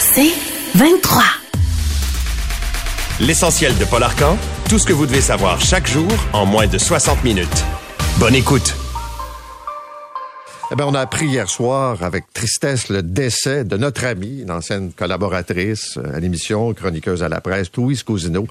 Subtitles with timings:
[0.00, 0.32] C'est
[0.74, 1.22] 23.
[3.20, 4.36] L'essentiel de Paul Arcan,
[4.68, 7.64] tout ce que vous devez savoir chaque jour en moins de 60 minutes.
[8.18, 8.74] Bonne écoute.
[10.70, 14.50] Eh bien, on a appris hier soir avec tristesse le décès de notre amie, une
[14.50, 18.46] ancienne collaboratrice euh, à l'émission, chroniqueuse à la presse, Louise Cousineau,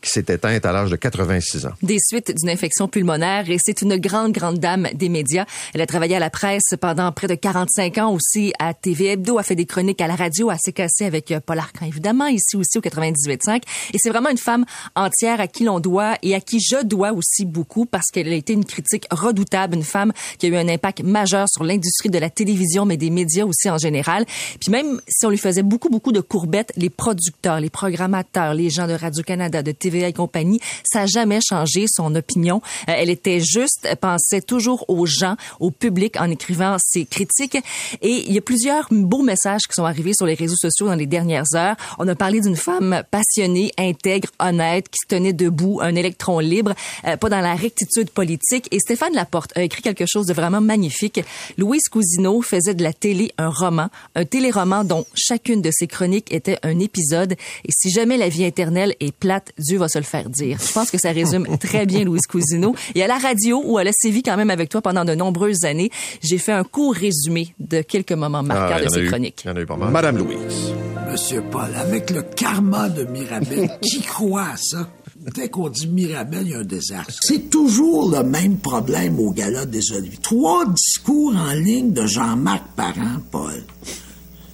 [0.00, 1.72] qui s'est éteinte à l'âge de 86 ans.
[1.82, 5.44] Des suites d'une infection pulmonaire et c'est une grande, grande dame des médias.
[5.74, 9.38] Elle a travaillé à la presse pendant près de 45 ans aussi à TV Hebdo,
[9.38, 12.56] a fait des chroniques à la radio, à CKC avec euh, Paul Arcand, évidemment, ici
[12.56, 13.62] aussi au 98.5.
[13.92, 17.12] Et c'est vraiment une femme entière à qui l'on doit et à qui je dois
[17.12, 20.68] aussi beaucoup parce qu'elle a été une critique redoutable, une femme qui a eu un
[20.68, 24.24] impact majeur sur l'industrie de la télévision, mais des médias aussi en général.
[24.60, 28.70] Puis même si on lui faisait beaucoup, beaucoup de courbettes, les producteurs, les programmateurs, les
[28.70, 32.62] gens de Radio-Canada, de TVA et compagnie, ça n'a jamais changé son opinion.
[32.88, 37.58] Euh, elle était juste, elle pensait toujours aux gens, au public en écrivant ses critiques.
[38.02, 40.94] Et il y a plusieurs beaux messages qui sont arrivés sur les réseaux sociaux dans
[40.94, 41.76] les dernières heures.
[41.98, 46.74] On a parlé d'une femme passionnée, intègre, honnête, qui se tenait debout, un électron libre,
[47.06, 48.68] euh, pas dans la rectitude politique.
[48.70, 51.20] Et Stéphane Laporte a écrit quelque chose de vraiment magnifique.
[51.58, 56.32] Louise Cousineau faisait de la télé un roman, un téléroman dont chacune de ses chroniques
[56.32, 57.32] était un épisode.
[57.64, 60.58] Et si jamais la vie éternelle est plate, Dieu va se le faire dire.
[60.64, 62.74] Je pense que ça résume très bien Louise Cousineau.
[62.94, 65.64] Et à la radio, où elle a sévi quand même avec toi pendant de nombreuses
[65.64, 65.90] années,
[66.22, 69.42] j'ai fait un court résumé de quelques moments marquants Ah, de ses chroniques.
[69.44, 69.90] il y en a eu pas mal.
[69.90, 70.72] Madame Louise.
[71.10, 74.88] Monsieur Paul, avec le karma de Mirabel, qui croit à ça?
[75.34, 77.12] Dès qu'on dit Mirabel, il y a un désastre.
[77.22, 80.18] C'est toujours le même problème au gala des Oliviers.
[80.22, 83.62] Trois discours en ligne de Jean-Marc Parent, Paul.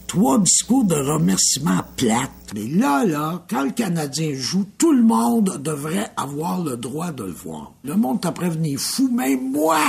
[0.06, 2.31] Trois discours de remerciements plates.
[2.55, 7.25] Mais là, là, quand le Canadien joue, tout le monde devrait avoir le droit de
[7.25, 7.72] le voir.
[7.84, 9.81] Le monde t'a prévenu fou, même moi!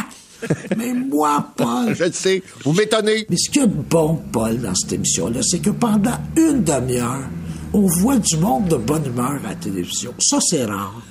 [0.75, 1.95] Même moi, Paul!
[1.95, 3.25] Je le sais, vous m'étonnez.
[3.29, 6.63] Mais ce qu'il y a de bon, Paul, dans cette émission-là, c'est que pendant une
[6.63, 7.27] demi-heure,
[7.73, 10.13] on voit du monde de bonne humeur à la télévision.
[10.19, 11.01] Ça, c'est rare.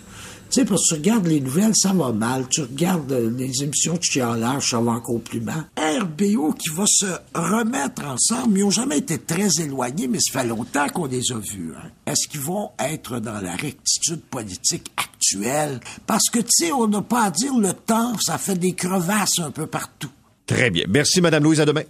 [0.51, 2.47] Tu sais, parce que tu regardes les nouvelles, ça va mal.
[2.49, 5.65] Tu regardes euh, les émissions de chialage, ça va plus mal.
[5.77, 10.47] RBO qui va se remettre ensemble, ils n'ont jamais été très éloignés, mais ça fait
[10.47, 11.73] longtemps qu'on les a vus.
[11.77, 11.91] hein.
[12.07, 15.81] Est-ce qu'ils vont être dans la rectitude politique actuelle?
[16.07, 19.39] Parce que, tu sais, on n'a pas à dire le temps, ça fait des crevasses
[19.41, 20.11] un peu partout.
[20.47, 20.85] Très bien.
[20.89, 21.61] Merci, Madame Louise.
[21.61, 21.83] À demain.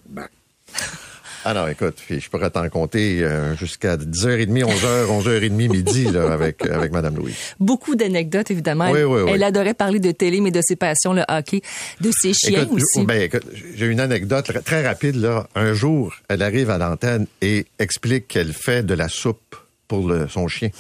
[1.55, 6.65] Non, écoute, puis je pourrais t'en compter euh, jusqu'à 10h30, 11h, 11h30 midi là, avec,
[6.67, 7.35] avec Madame Louise.
[7.61, 8.91] Beaucoup d'anecdotes, évidemment.
[8.91, 9.31] Oui, elle, oui, oui.
[9.35, 11.61] elle adorait parler de télé, mais de ses passions, le hockey,
[12.01, 13.05] de ses chiens Écoute, aussi.
[13.05, 15.17] ben, écoute, j'ai une anecdote très rapide.
[15.17, 15.49] Là.
[15.55, 19.57] Un jour, elle arrive à l'antenne et explique qu'elle fait de la soupe
[19.89, 20.71] pour le- son chien.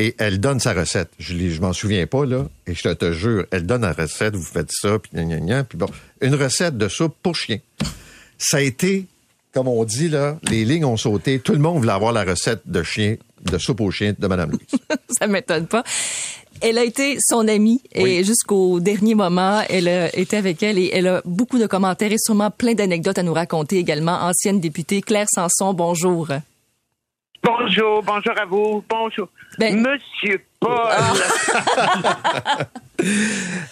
[0.00, 1.10] Et elle donne sa recette.
[1.20, 2.48] Je, je m'en souviens pas, là.
[2.66, 5.38] Et je te, te jure, elle donne la recette, vous faites ça, puis gna, gna,
[5.40, 5.86] gna, puis bon.
[6.20, 7.58] Une recette de soupe pour chien.
[8.36, 9.06] Ça a été,
[9.54, 11.38] comme on dit, là, les lignes ont sauté.
[11.38, 13.16] Tout le monde voulait avoir la recette de chien,
[13.50, 14.80] de soupe au chien de Madame Louise.
[15.08, 15.84] ça m'étonne pas.
[16.60, 18.24] Elle a été son amie et Oui.
[18.24, 22.18] jusqu'au dernier moment, elle a été avec elle et elle a beaucoup de commentaires et
[22.18, 24.12] sûrement plein d'anecdotes à nous raconter également.
[24.22, 26.28] Ancienne députée Claire Sanson, bonjour.
[27.42, 29.28] Bonjour, bonjour à vous, bonjour.
[29.58, 30.40] Ben- Monsieur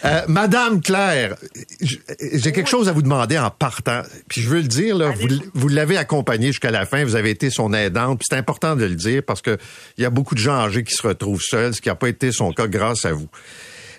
[0.05, 1.37] Euh, Madame Claire,
[1.81, 4.03] j'ai quelque chose à vous demander en partant.
[4.29, 7.31] Puis je veux le dire, là, vous, vous l'avez accompagnée jusqu'à la fin, vous avez
[7.31, 8.19] été son aidante.
[8.19, 9.57] Puis c'est important de le dire parce que
[9.97, 12.09] il y a beaucoup de gens âgés qui se retrouvent seuls, ce qui n'a pas
[12.09, 13.29] été son cas grâce à vous.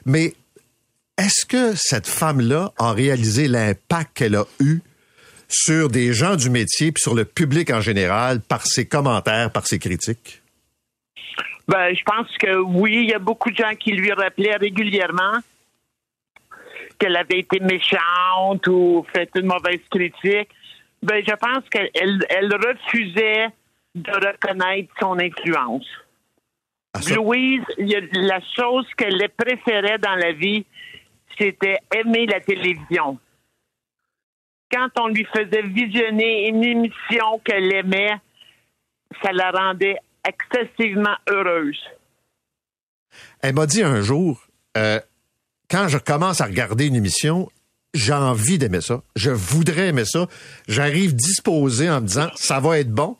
[0.05, 0.35] Mais
[1.17, 4.81] est-ce que cette femme-là a réalisé l'impact qu'elle a eu
[5.47, 9.65] sur des gens du métier puis sur le public en général par ses commentaires, par
[9.65, 10.42] ses critiques?
[11.67, 15.39] Ben, je pense que oui, il y a beaucoup de gens qui lui rappelaient régulièrement
[16.99, 20.49] qu'elle avait été méchante ou fait une mauvaise critique.
[21.01, 21.89] Ben, je pense qu'elle
[22.29, 23.47] elle refusait
[23.95, 25.85] de reconnaître son influence.
[26.99, 27.63] Ça- Louise,
[28.13, 30.65] la chose qu'elle préférait dans la vie,
[31.37, 33.17] c'était aimer la télévision.
[34.71, 38.15] Quand on lui faisait visionner une émission qu'elle aimait,
[39.23, 39.97] ça la rendait
[40.27, 41.79] excessivement heureuse.
[43.41, 44.47] Elle m'a dit un jour,
[44.77, 44.99] euh,
[45.69, 47.49] quand je commence à regarder une émission,
[47.93, 49.01] j'ai envie d'aimer ça.
[49.15, 50.27] Je voudrais aimer ça.
[50.67, 53.17] J'arrive disposé en me disant, ça va être bon.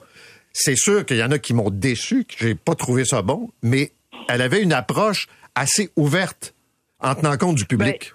[0.51, 3.51] c'est sûr qu'il y en a qui m'ont déçu, que j'ai pas trouvé ça bon,
[3.61, 3.91] mais
[4.29, 6.53] elle avait une approche assez ouverte
[6.99, 8.13] en tenant compte du public.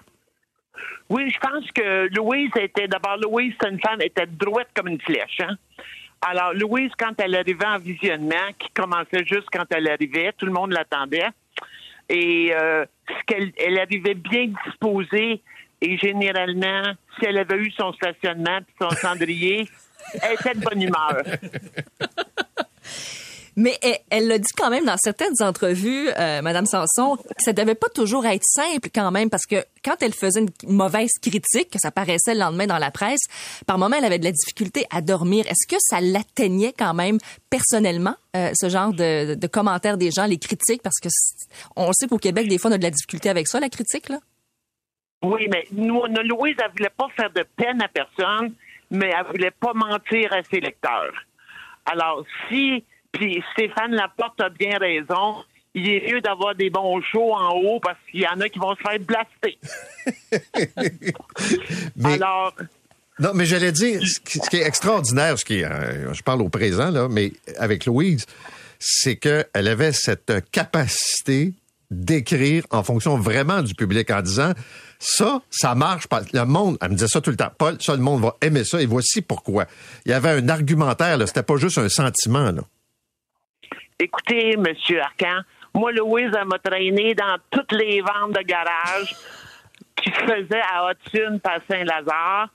[1.09, 5.01] Oui, je pense que Louise était d'abord Louise, c'est une femme, était droite comme une
[5.01, 5.39] flèche.
[5.41, 5.57] Hein?
[6.21, 10.51] Alors Louise, quand elle arrivait en visionnement, qui commençait juste quand elle arrivait, tout le
[10.51, 11.29] monde l'attendait.
[12.09, 15.41] Et euh, ce qu'elle elle arrivait bien disposée
[15.81, 19.69] et généralement, si elle avait eu son stationnement et son cendrier,
[20.21, 21.23] elle était de bonne humeur.
[23.59, 23.77] Mais
[24.09, 27.89] elle- l'a dit quand même dans certaines entrevues, euh, Madame Sanson, que ça devait pas
[27.89, 31.91] toujours être simple quand même, parce que quand elle faisait une mauvaise critique, que ça
[31.91, 33.19] paraissait le lendemain dans la presse,
[33.67, 35.45] par moment elle avait de la difficulté à dormir.
[35.45, 37.17] Est-ce que ça l'atteignait quand même
[37.49, 41.09] personnellement, euh, ce genre de, commentaires des gens, les critiques, parce que
[41.75, 44.07] on sait qu'au Québec, des fois, on a de la difficulté avec ça, la critique,
[44.07, 44.19] là?
[45.21, 48.53] Oui, mais nous, Louise, elle voulait pas faire de peine à personne,
[48.89, 51.11] mais elle voulait pas mentir à ses lecteurs.
[51.85, 55.35] Alors, si, puis Stéphane Laporte a bien raison,
[55.73, 58.59] il est mieux d'avoir des bons shows en haut parce qu'il y en a qui
[58.59, 59.57] vont se faire blaster.
[61.95, 62.53] Mais- Alors,
[63.19, 66.23] Non, mais j'allais dire, ce qui, ce qui est extraordinaire, ce qui est, euh, je
[66.23, 68.25] parle au présent, là, mais avec Louise,
[68.79, 71.53] c'est qu'elle avait cette capacité
[71.91, 74.53] d'écrire en fonction vraiment du public en disant
[74.99, 76.21] ça, ça marche pas.
[76.33, 77.51] Le monde, elle me disait ça tout le temps.
[77.57, 79.65] Paul, ça, le monde va aimer ça et voici pourquoi.
[80.05, 81.25] Il y avait un argumentaire, là.
[81.27, 82.61] C'était pas juste un sentiment, là.
[83.99, 85.41] Écoutez, Monsieur Arcan,
[85.73, 89.15] moi, Louise, elle m'a traîné dans toutes les ventes de garage
[89.95, 92.49] qui se faisaient à Hudson, à Saint-Lazare,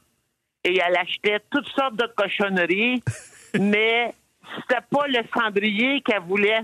[0.64, 3.02] et elle achetait toutes sortes de cochonneries,
[3.60, 4.12] mais
[4.56, 6.62] c'était pas le cendrier qu'elle voulait,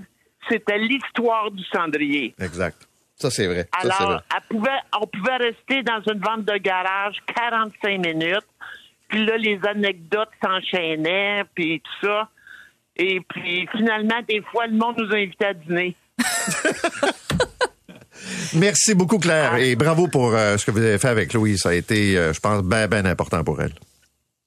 [0.49, 2.35] c'était l'histoire du cendrier.
[2.41, 2.89] Exact.
[3.15, 3.69] Ça, c'est vrai.
[3.81, 4.13] Ça, c'est vrai.
[4.13, 8.47] Alors, elle pouvait, on pouvait rester dans une vente de garage 45 minutes,
[9.09, 12.29] puis là, les anecdotes s'enchaînaient, puis tout ça.
[13.03, 15.97] Et puis, finalement, des fois, le monde nous invitait à dîner.
[18.55, 21.61] Merci beaucoup, Claire, et bravo pour euh, ce que vous avez fait avec Louise.
[21.63, 23.73] Ça a été, euh, je pense, bien, bien important pour elle.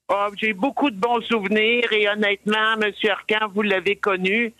[0.08, 2.92] Ah, J'ai beaucoup de bons souvenirs et honnêtement, M.
[3.10, 4.52] Arcan, vous l'avez connu.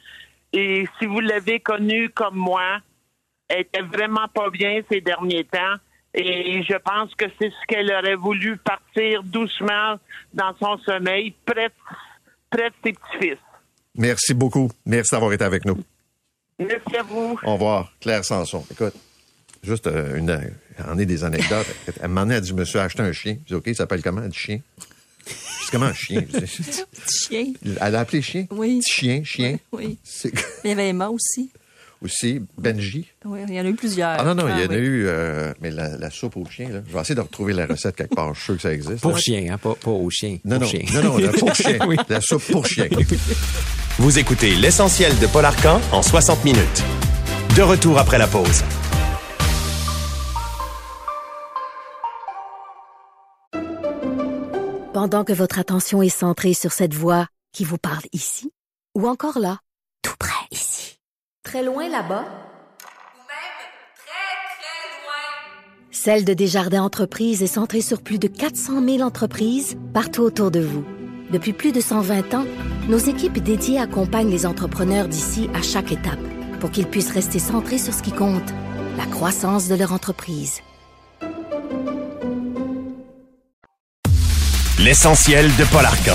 [0.52, 2.78] Et si vous l'avez connu comme moi,
[3.48, 5.76] elle était vraiment pas bien ces derniers temps.
[6.14, 10.00] Et je pense que c'est ce qu'elle aurait voulu partir doucement
[10.32, 11.70] dans son sommeil, près
[12.50, 13.38] près de ses petits-fils.
[13.96, 14.70] Merci beaucoup.
[14.86, 15.78] Merci d'avoir été avec nous.
[16.58, 17.38] Merci à vous.
[17.44, 18.64] Au revoir, Claire Sanson.
[18.70, 18.94] Écoute,
[19.62, 20.40] juste euh, une,
[20.86, 21.66] en est des anecdotes.
[22.02, 23.36] Elle m'a dit, je me suis acheté un chien.
[23.44, 24.22] Je dis, OK, il s'appelle comment?
[24.22, 24.60] Elle dit, chien.
[25.26, 26.22] Je dis, comment un chien?
[27.08, 27.52] Chien.
[27.80, 28.46] Elle a appelé chien?
[28.50, 28.80] Oui.
[28.80, 29.56] Petit chien, chien.
[29.72, 29.98] Oui.
[30.04, 30.32] C'est
[30.64, 31.50] Il y avait Emma aussi.
[32.02, 33.06] aussi Benji.
[33.24, 34.10] Oui, il y en a eu plusieurs.
[34.20, 34.76] Ah non, non, il y en a oui.
[34.76, 36.82] eu, euh, mais la, la soupe au chien, là.
[36.86, 38.34] Je vais essayer de retrouver la recette quelque part.
[38.34, 39.00] Je suis sûr que ça existe.
[39.00, 39.18] Pour là.
[39.18, 40.38] chien, hein, pas, pas au chien.
[40.44, 40.84] Non, pour non, chien.
[40.92, 41.78] non, non, la pour chien.
[41.88, 41.96] Oui.
[42.08, 42.88] La soupe pour chien.
[43.96, 46.82] Vous écoutez l'essentiel de Paul Arcan en 60 minutes.
[47.54, 48.64] De retour après la pause.
[54.92, 58.50] Pendant que votre attention est centrée sur cette voix qui vous parle ici,
[58.96, 59.60] ou encore là,
[60.02, 60.98] tout près ici,
[61.44, 62.24] très loin là-bas,
[65.92, 70.60] Celle de Desjardins Entreprises est centrée sur plus de 400 000 entreprises partout autour de
[70.60, 70.84] vous.
[71.34, 72.44] Depuis plus de 120 ans,
[72.88, 76.20] nos équipes dédiées accompagnent les entrepreneurs d'ici à chaque étape
[76.60, 78.54] pour qu'ils puissent rester centrés sur ce qui compte,
[78.96, 80.60] la croissance de leur entreprise.
[84.78, 86.12] L'essentiel de Paul Arcan.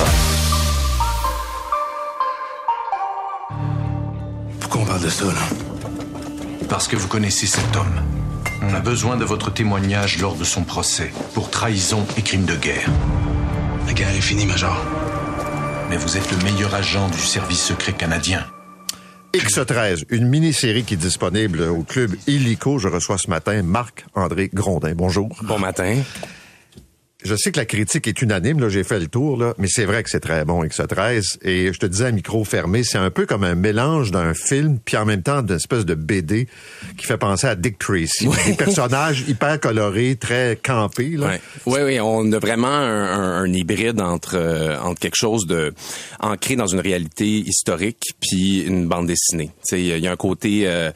[4.61, 5.33] Pourquoi on parle de ça, là?
[6.69, 8.01] Parce que vous connaissez cet homme.
[8.61, 12.55] On a besoin de votre témoignage lors de son procès pour trahison et crime de
[12.55, 12.89] guerre.
[13.85, 14.77] La guerre est finie, Major.
[15.89, 18.45] Mais vous êtes le meilleur agent du service secret canadien.
[19.33, 22.77] X13, une mini-série qui est disponible au club Illico.
[22.77, 24.93] Je reçois ce matin Marc-André Grondin.
[24.95, 25.35] Bonjour.
[25.43, 25.97] Bon matin.
[27.21, 29.83] Je sais que la critique est unanime, là, j'ai fait le tour, là, mais c'est
[29.83, 31.39] vrai que c'est très bon, X13.
[31.41, 34.79] Et je te disais à micro fermé, c'est un peu comme un mélange d'un film,
[34.83, 36.47] puis en même temps d'une espèce de BD
[36.97, 38.29] qui fait penser à Dick Tracy.
[38.45, 41.17] Des personnages hyper colorés, très campés.
[41.17, 41.33] Là.
[41.65, 45.73] Oui, oui, on a vraiment un, un- un hybride entre euh, entre quelque chose de
[46.21, 49.47] ancré dans une réalité historique puis une bande dessinée.
[49.67, 50.89] Tu sais, il y a un côté euh,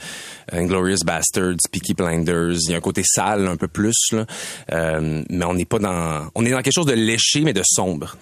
[0.54, 4.26] Inglorious Bastards, Peaky Blinders, il y a un côté sale un peu plus là,
[4.72, 7.64] Euh, mais on n'est pas dans on est dans quelque chose de léché mais de
[7.64, 8.16] sombre.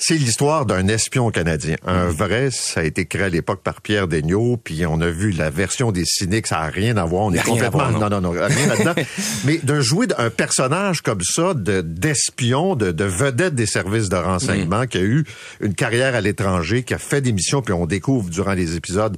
[0.00, 1.74] C'est l'histoire d'un espion canadien.
[1.84, 5.32] Un vrai, ça a été créé à l'époque par Pierre Daigneault, puis on a vu
[5.32, 7.24] la version des cyniques, ça a rien à voir.
[7.24, 7.78] On est complètement...
[7.78, 7.98] voir, non.
[7.98, 8.94] non, non, non, rien là-dedans.
[9.44, 14.14] Mais de jouer un personnage comme ça, de d'espion, de, de vedette des services de
[14.14, 15.24] renseignement, qui a eu
[15.60, 19.16] une carrière à l'étranger, qui a fait des missions, puis on découvre durant les épisodes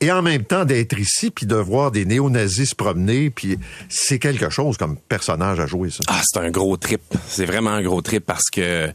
[0.00, 4.18] et en même temps d'être ici puis de voir des néo-nazis se promener puis c'est
[4.18, 6.00] quelque chose comme personnage à jouer ça.
[6.08, 7.02] Ah, c'est un gros trip.
[7.26, 8.92] C'est vraiment un gros trip parce que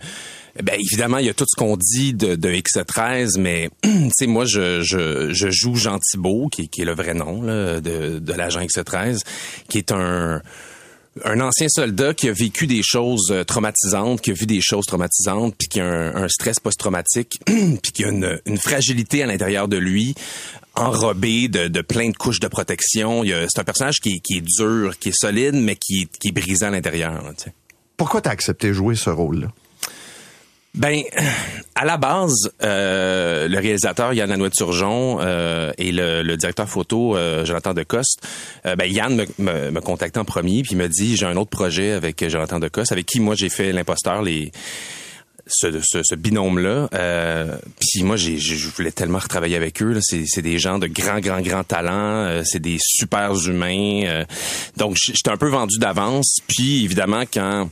[0.63, 4.25] ben évidemment, il y a tout ce qu'on dit de, de X13, mais tu sais,
[4.25, 8.19] moi, je, je, je joue Jean Thibault, qui, qui est le vrai nom là, de,
[8.19, 9.19] de l'agent X13,
[9.67, 10.41] qui est un
[11.23, 14.85] un ancien soldat qui a vécu des choses euh, traumatisantes, qui a vu des choses
[14.85, 19.77] traumatisantes, puis qui a un, stress post-traumatique, puis qui a une, fragilité à l'intérieur de
[19.77, 20.15] lui,
[20.75, 23.23] enrobé de, plein de couches de protection.
[23.23, 26.65] C'est un personnage qui, est- dur, qui est solide, mais qui, est- qui est brisé
[26.65, 27.23] à l'intérieur.
[27.95, 29.47] Pourquoi t'as accepté de jouer ce rôle-là?
[30.75, 31.03] Ben,
[31.75, 37.15] à la base, euh, le réalisateur Yann Lanois Turgeon euh, et le, le directeur photo
[37.15, 38.21] euh, Jonathan Decoste,
[38.65, 41.49] euh, ben Yann me, me, me contactait en premier puis me dit j'ai un autre
[41.49, 44.51] projet avec Jonathan Decoste avec qui moi j'ai fait l'imposteur les
[45.47, 46.89] ce, ce, ce binôme-là.
[46.93, 49.93] Euh, puis moi, j'ai, je voulais tellement retravailler avec eux.
[49.93, 49.99] là.
[50.01, 52.25] C'est, c'est des gens de grands, grands, grands talents.
[52.25, 54.05] Euh, c'est des super humains.
[54.05, 54.25] Euh,
[54.77, 56.37] donc, j'étais un peu vendu d'avance.
[56.47, 57.69] Puis, évidemment, quand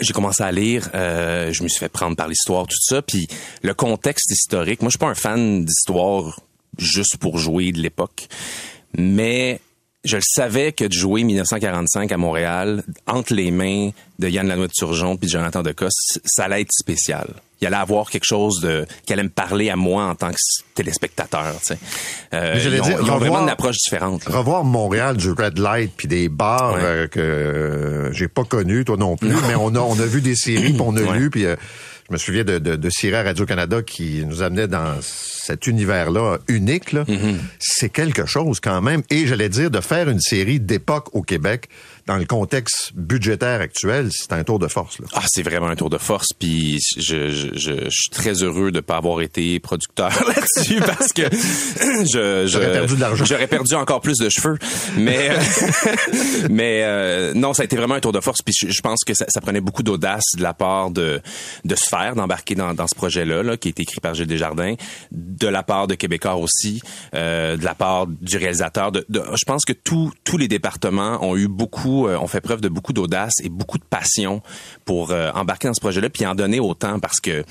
[0.00, 3.02] j'ai commencé à lire, euh, je me suis fait prendre par l'histoire, tout ça.
[3.02, 3.28] Puis
[3.62, 6.40] le contexte historique, moi, je suis pas un fan d'histoire
[6.78, 8.28] juste pour jouer de l'époque,
[8.96, 9.60] mais
[10.04, 14.66] je le savais que de jouer 1945 à Montréal entre les mains de Yann Lanois
[14.66, 17.28] de Turgeon puis de Jonathan Decoste, ça allait être spécial.
[17.62, 20.36] Il allait avoir quelque chose de qui allait me parler à moi en tant que
[20.74, 21.54] téléspectateur.
[21.60, 21.78] Tu sais.
[22.34, 24.26] Euh, ils ont, dire, ils ont vraiment une approche différente.
[24.26, 24.36] là.
[24.36, 26.80] Revoir Montréal du red light puis des bars Ouais.
[26.82, 30.20] euh, que euh, j'ai pas connus, toi non plus, mais on a on a vu
[30.20, 31.18] des séries, puis on a Ouais.
[31.18, 31.42] lu puis
[32.08, 36.92] je me souviens de, de, à Radio-Canada qui nous amenait dans cet univers-là unique.
[36.92, 37.04] là.
[37.04, 37.36] Mm-hmm.
[37.58, 39.02] C'est quelque chose quand même.
[39.08, 41.68] Et j'allais dire, de faire une série d'époque au Québec,
[42.06, 44.98] dans le contexte budgétaire actuel, c'est un tour de force.
[44.98, 45.06] Là.
[45.14, 48.70] Ah, c'est vraiment un tour de force, puis je, je, je, je suis très heureux
[48.72, 53.24] de pas avoir été producteur là-dessus parce que je, T'aurais perdu de l'argent.
[53.24, 54.58] J'aurais perdu encore plus de cheveux,
[54.96, 55.30] mais
[56.50, 59.00] mais euh, non, ça a été vraiment un tour de force, puis je, je pense
[59.04, 61.20] que ça, ça prenait beaucoup d'audace de la part de
[61.64, 64.26] de se faire d'embarquer dans, dans ce projet-là, là, qui a été écrit par Gilles
[64.26, 64.74] Desjardins,
[65.12, 66.80] de la part de Québécois aussi,
[67.14, 68.92] euh, de la part du réalisateur.
[68.92, 72.40] De, de- je pense que tous tous les départements ont eu beaucoup, euh, ont fait
[72.40, 74.42] preuve de beaucoup d'audace et beaucoup de passion
[74.84, 77.44] pour euh, embarquer dans ce projet-là, puis en donner autant parce que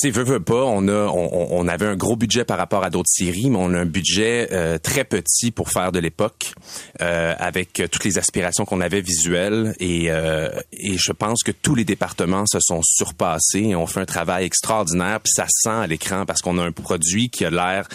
[0.00, 2.84] tu sais, veux, veux pas, on a, on, on avait un gros budget par rapport
[2.84, 6.52] à d'autres séries, mais on a un budget euh, très petit pour faire de l'époque,
[7.00, 12.44] avec toutes les aspirations qu'on avait visuelles, et, et je pense que tous les départements
[12.46, 16.26] se sont surpassés et ont fait un travail extraordinaire, puis ça se sent à l'écran
[16.26, 17.88] parce qu'on a un produit qui a l'air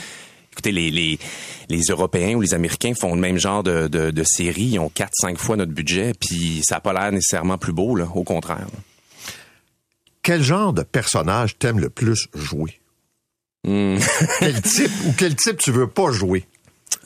[0.54, 1.20] Écoutez, les, les,
[1.70, 4.70] les Européens ou les Américains font le même genre de, de, de série.
[4.74, 8.08] Ils ont 4-5 fois notre budget, puis ça n'a pas l'air nécessairement plus beau, là,
[8.14, 8.68] au contraire.
[10.22, 12.80] Quel genre de personnage t'aimes le plus jouer?
[13.68, 13.98] Hmm.
[14.40, 16.46] quel type ou quel type tu veux pas jouer?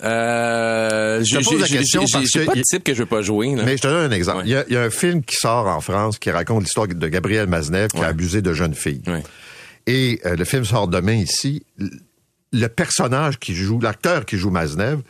[0.03, 3.21] Euh, Je te pose la question parce que pas de type que je veux pas
[3.21, 3.55] jouer.
[3.55, 3.63] là.
[3.63, 4.39] Mais je te donne un exemple.
[4.39, 4.43] Ouais.
[4.45, 6.87] Il, y a, il y a un film qui sort en France qui raconte l'histoire
[6.87, 9.01] de Gabriel Maznev qui a abusé de jeunes filles.
[9.07, 9.23] Ouais.
[9.87, 11.63] Et euh, le film sort demain ici.
[12.53, 15.01] Le personnage qui joue, l'acteur qui joue Maznev,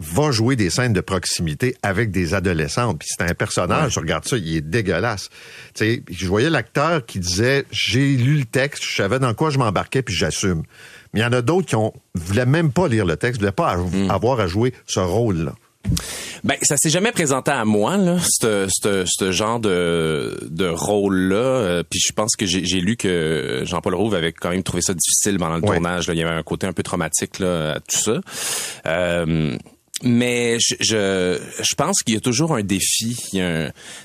[0.00, 2.98] va jouer des scènes de proximité avec des adolescentes.
[2.98, 5.28] Puis c'est un personnage, je regarde ça, il est dégueulasse.
[5.74, 9.50] Tu sais, je voyais l'acteur qui disait, j'ai lu le texte, je savais dans quoi
[9.50, 10.62] je m'embarquais, puis j'assume.
[11.12, 13.52] Mais il y en a d'autres qui ont voulaient même pas lire le texte, voulaient
[13.52, 14.10] pas Hmm.
[14.10, 15.54] avoir à jouer ce rôle-là.
[16.44, 21.36] Ben, ça s'est jamais présenté à moi, là, ce ce- ce genre de, de rôle-là.
[21.36, 24.82] Euh, puis je pense que j'ai j'ai lu que Jean-Paul Rouve avait quand même trouvé
[24.82, 25.76] ça difficile pendant le Ouais.
[25.76, 26.08] tournage.
[26.08, 26.14] Là.
[26.14, 28.20] Il y avait un côté un peu traumatique là, à tout ça.
[28.86, 29.56] Euh,
[30.04, 33.16] mais je, je, je pense qu'il y a toujours un défi.
[33.32, 33.38] Tu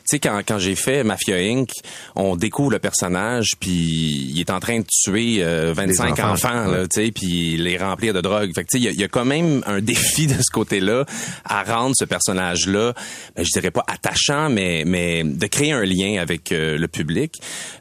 [0.06, 1.70] sais, quand, quand j'ai fait Mafia Inc.,
[2.16, 6.66] on découvre le personnage, puis il est en train de tuer euh, 25 enfants, enfants,
[6.72, 8.52] là, tu sais, puis les remplir de drogue.
[8.56, 10.34] Fait que tu sais, il y a- il y, a quand même un défi de
[10.36, 11.06] ce côté-là
[11.46, 12.94] à rendre ce personnage-là,
[13.36, 17.36] ben, je dirais pas attachant, mais mais de créer un lien avec euh, le public.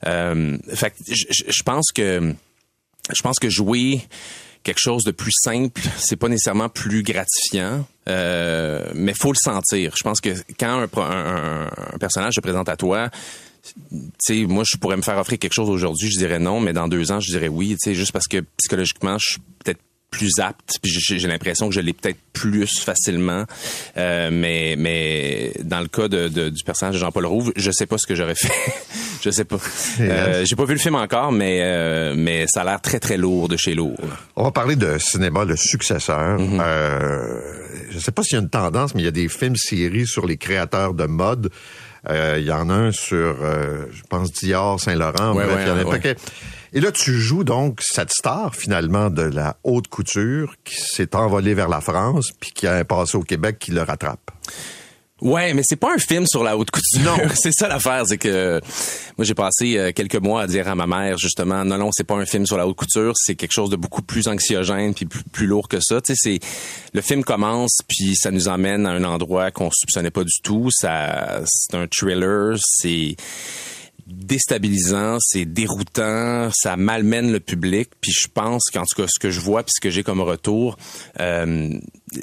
[0.07, 2.35] Euh, fait que je pense que
[3.17, 4.03] je pense que jouer
[4.69, 9.95] quelque chose de plus simple, c'est pas nécessairement plus gratifiant, euh, mais faut le sentir.
[9.97, 10.29] Je pense que
[10.61, 13.09] quand un, personnage se présente à toi,
[13.65, 16.75] tu sais, moi, je pourrais me faire offrir quelque chose aujourd'hui, je dirais non, mais
[16.75, 19.81] dans deux ans, je dirais oui, tu sais, juste parce que psychologiquement, je suis peut-être
[20.11, 20.79] plus apte.
[20.83, 23.45] Puis j'ai l'impression que je l'ai peut-être plus facilement.
[23.97, 27.87] Euh, mais mais dans le cas de, de- du personnage de Jean-Paul Rouve, je sais
[27.87, 28.53] pas ce que j'aurais fait.
[29.23, 29.59] je sais pas.
[30.01, 33.17] Euh, j'ai pas vu le film encore, mais euh, mais ça a l'air très très
[33.17, 33.99] lourd de chez lourd.
[34.37, 36.39] On va parler de cinéma, le successeur.
[36.41, 37.41] Euh,
[37.91, 40.27] je sais pas s'il y a une tendance, mais il y a des films-séries sur
[40.27, 41.51] les créateurs de mode.
[42.09, 45.35] Euh, Il y en a un sur, euh, je pense, Dior, Saint-Laurent.
[45.35, 45.91] Ouais, bref, ouais, il y en a un ouais.
[45.91, 46.15] paquet.
[46.73, 51.55] Et là, tu joues donc cette star, finalement, de la haute couture qui s'est envolée
[51.55, 54.31] vers la France, puis qui a un passé au Québec qui le rattrape.
[55.21, 57.01] Ouais, mais c'est pas un film sur la haute couture.
[57.03, 58.61] Non, c'est ça l'affaire, c'est que
[59.17, 62.05] moi j'ai passé euh, quelques mois à dire à ma mère justement non non, c'est
[62.05, 65.07] pas un film sur la haute couture, c'est quelque chose de beaucoup plus anxiogène puis
[65.07, 66.01] plus, plus lourd que ça.
[66.01, 66.49] Tu sais, c'est
[66.95, 70.69] le film commence puis ça nous emmène à un endroit qu'on soupçonnait pas du tout.
[70.71, 73.17] Ça, c'est un thriller, c'est
[74.09, 77.91] déstabilisant, c'est déroutant, ça malmène le public.
[78.01, 80.21] Puis je pense qu'en tout cas, ce que je vois puis ce que j'ai comme
[80.21, 80.77] retour,
[81.21, 81.71] euh,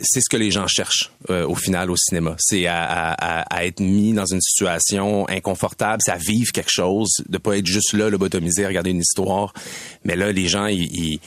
[0.03, 2.35] c'est ce que les gens cherchent euh, au final au cinéma.
[2.39, 7.09] C'est à, à- à- être mis dans une situation inconfortable, c'est à vivre quelque chose,
[7.29, 9.53] de pas être juste là, lobotomisé, regarder une histoire.
[10.03, 11.19] Mais là, les gens, ils, ils-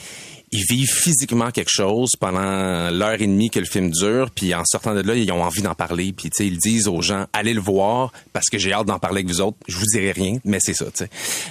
[0.51, 4.63] ils vivent physiquement quelque chose pendant l'heure et demie que le film dure, puis en
[4.65, 7.61] sortant de là, ils ont envie d'en parler, puis ils disent aux gens allez le
[7.61, 9.57] voir parce que j'ai hâte d'en parler avec vous autres.
[9.67, 10.85] Je vous dirai rien, mais c'est ça.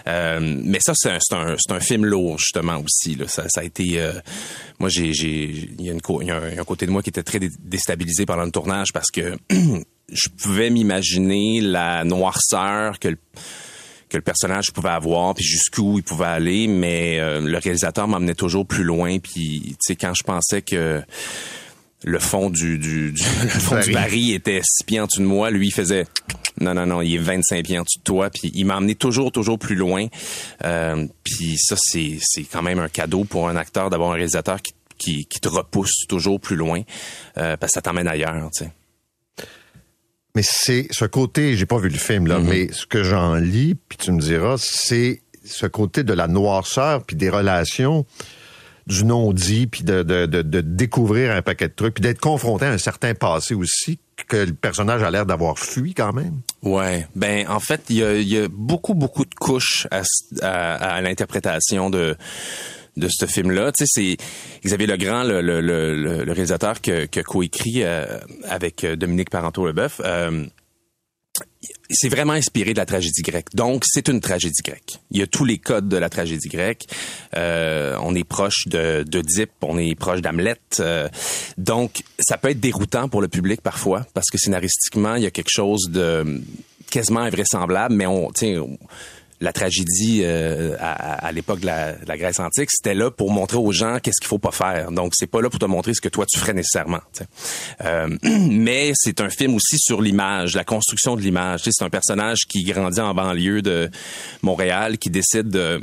[0.06, 3.14] Euh, mais ça, c'est un, un, un film lourd justement aussi.
[3.14, 3.28] Là.
[3.28, 4.12] Ça, ça a été, euh,
[4.78, 8.26] moi, j'ai, il y y a un, côté de moi qui était très dé- déstabilisé
[8.26, 13.18] pendant le tournage parce que je pouvais m'imaginer la noirceur que le
[14.08, 18.34] que le personnage pouvait avoir, puis jusqu'où il pouvait aller, mais euh, le réalisateur m'emmenait
[18.34, 21.02] toujours plus loin, puis tu sais quand je pensais que
[22.04, 25.26] le fond du, du, du- le fond du baril était six pieds en dessous de
[25.26, 26.06] moi, lui il faisait
[26.60, 28.94] non non non, il est 25 pieds en dessous de toi, puis il m'a emmené
[28.94, 30.06] toujours toujours plus loin.
[30.64, 34.60] Euh, puis ça c'est c'est quand même un cadeau pour un acteur d'avoir un réalisateur
[34.62, 36.82] qui qui, qui te repousse toujours plus loin
[37.36, 38.72] euh, parce que ça t'emmène ailleurs, tu sais.
[40.38, 43.74] Mais c'est ce côté, j'ai pas vu le film là, mais ce que j'en lis,
[43.74, 48.06] puis tu me diras, c'est ce côté de la noirceur puis des relations
[48.86, 52.66] du non-dit, puis de, de, de, de découvrir un paquet de trucs, puis d'être confronté
[52.66, 56.40] à un certain passé aussi que le personnage a l'air d'avoir fui quand même.
[56.62, 60.04] Ouais, ben en fait, il y a, il y a beaucoup beaucoup de couches à,
[60.74, 62.16] à l'interprétation de
[62.98, 63.72] de ce film-là.
[63.72, 64.16] Tu sais, c'est
[64.66, 70.00] Xavier Legrand, le, le, réalisateur que, que coécrit euh, avec euh, Dominique Parenteau-Leboeuf.
[70.04, 70.44] Euh,
[71.90, 73.54] c'est vraiment inspiré de la tragédie grecque.
[73.54, 74.98] Donc, c'est une tragédie grecque.
[75.10, 76.86] Il y a tous les codes de la tragédie grecque.
[77.34, 80.56] On est proche de d'Oedipe, on est proche d'Hamlet.
[81.56, 85.30] Donc, ça peut être déroutant pour le public parfois, parce que scénaristiquement, il y a
[85.30, 86.40] quelque chose de
[86.90, 88.78] quasiment invraisemblable, mais on, on-
[89.40, 93.30] la tragédie euh, à, à l'époque de la, de la Grèce antique, c'était là pour
[93.30, 94.90] montrer aux gens qu'est-ce qu'il faut pas faire.
[94.90, 97.00] Donc c'est pas là pour te montrer ce que toi tu ferais nécessairement.
[97.84, 98.08] Euh,
[98.50, 101.60] mais c'est un film aussi sur l'image, la construction de l'image.
[101.64, 103.90] C'est un personnage qui grandit en banlieue de
[104.42, 105.80] Montréal, qui décide de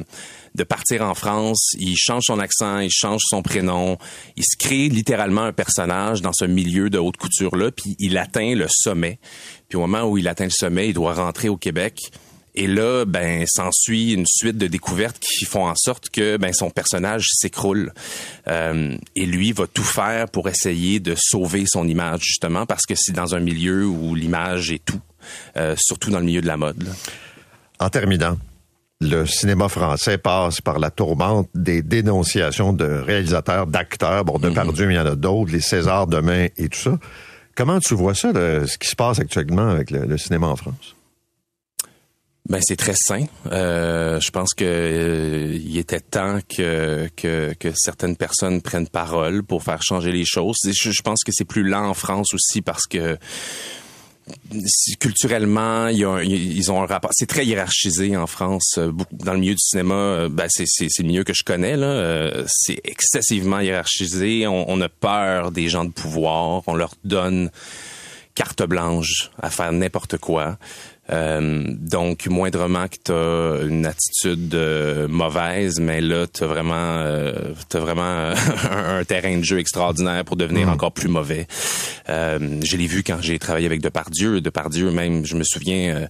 [0.55, 3.97] de partir en France, il change son accent, il change son prénom,
[4.37, 8.17] il se crée littéralement un personnage dans ce milieu de haute couture là, puis il
[8.17, 9.19] atteint le sommet.
[9.67, 11.99] Puis au moment où il atteint le sommet, il doit rentrer au Québec.
[12.57, 16.69] Et là, ben, s'ensuit une suite de découvertes qui font en sorte que ben, son
[16.69, 17.91] personnage s'écroule.
[18.47, 22.93] Euh, et lui va tout faire pour essayer de sauver son image, justement, parce que
[22.95, 25.01] c'est dans un milieu où l'image est tout,
[25.57, 26.83] euh, surtout dans le milieu de la mode.
[26.83, 26.91] là.
[27.79, 28.37] En terminant,
[29.01, 34.87] le cinéma français passe par la tourmente des dénonciations de réalisateurs, d'acteurs, bon, de Pardieu,
[34.87, 36.97] mais il y en a d'autres, les Césars demain et tout ça.
[37.53, 40.55] Comment tu vois ça, le- ce qui se passe actuellement avec le, le cinéma en
[40.55, 40.94] France?
[42.47, 43.25] Ben c'est très sain.
[43.51, 49.43] Euh, je pense que euh, il était temps que, que que certaines personnes prennent parole
[49.43, 50.57] pour faire changer les choses.
[50.63, 53.17] Je, pense que c'est plus lent en France aussi parce que
[54.99, 57.11] culturellement, ils ont un rapport.
[57.13, 58.75] C'est très hiérarchisé en France.
[58.77, 61.77] Euh, Dans le milieu du cinéma, euh, ben c'est c'est le milieu que je connais
[61.77, 61.87] là.
[61.87, 64.47] Euh, C'est excessivement hiérarchisé.
[64.47, 66.63] On a peur des gens de pouvoir.
[66.67, 67.51] On leur donne
[68.33, 70.57] carte blanche à faire n'importe quoi.
[71.11, 76.73] Euh, donc, moindrement que tu as une attitude euh, mauvaise, mais là, tu as vraiment,
[76.75, 77.33] euh,
[77.69, 78.01] t'as vraiment
[78.71, 81.47] un, un terrain de jeu extraordinaire pour devenir encore plus mauvais.
[82.09, 84.41] Euh, je l'ai vu quand j'ai travaillé avec Depardieu.
[84.41, 85.95] Depardieu, même, je me souviens...
[85.95, 86.07] euh,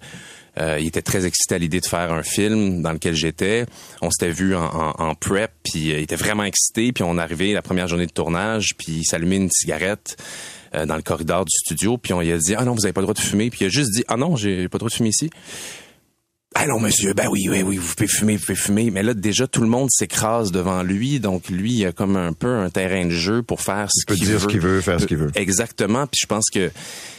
[0.57, 3.65] euh, il était très excité à l'idée de faire un film dans lequel j'étais.
[4.01, 6.93] On s'était vu en, en, en prep, puis euh, il était vraiment excité.
[6.93, 10.15] Puis on arrivait la première journée de tournage, puis il s'allumait une cigarette
[10.75, 11.97] euh, dans le corridor du studio.
[11.97, 13.49] Puis on lui a dit ah non vous avez pas le droit de fumer.
[13.49, 15.29] Puis il a juste dit ah non j'ai pas le droit de fumer ici.
[16.57, 18.89] Ah non, monsieur, ben oui, oui, oui, vous pouvez fumer, vous pouvez fumer.
[18.89, 21.19] Mais là, déjà, tout le monde s'écrase devant lui.
[21.19, 24.15] Donc, lui, il a comme un peu un terrain de jeu pour faire ce qu'il
[24.15, 24.21] veut.
[24.23, 25.31] Il peut dire ce qu'il veut, faire ce qu'il veut.
[25.35, 26.07] Exactement.
[26.07, 26.71] Puis je pense que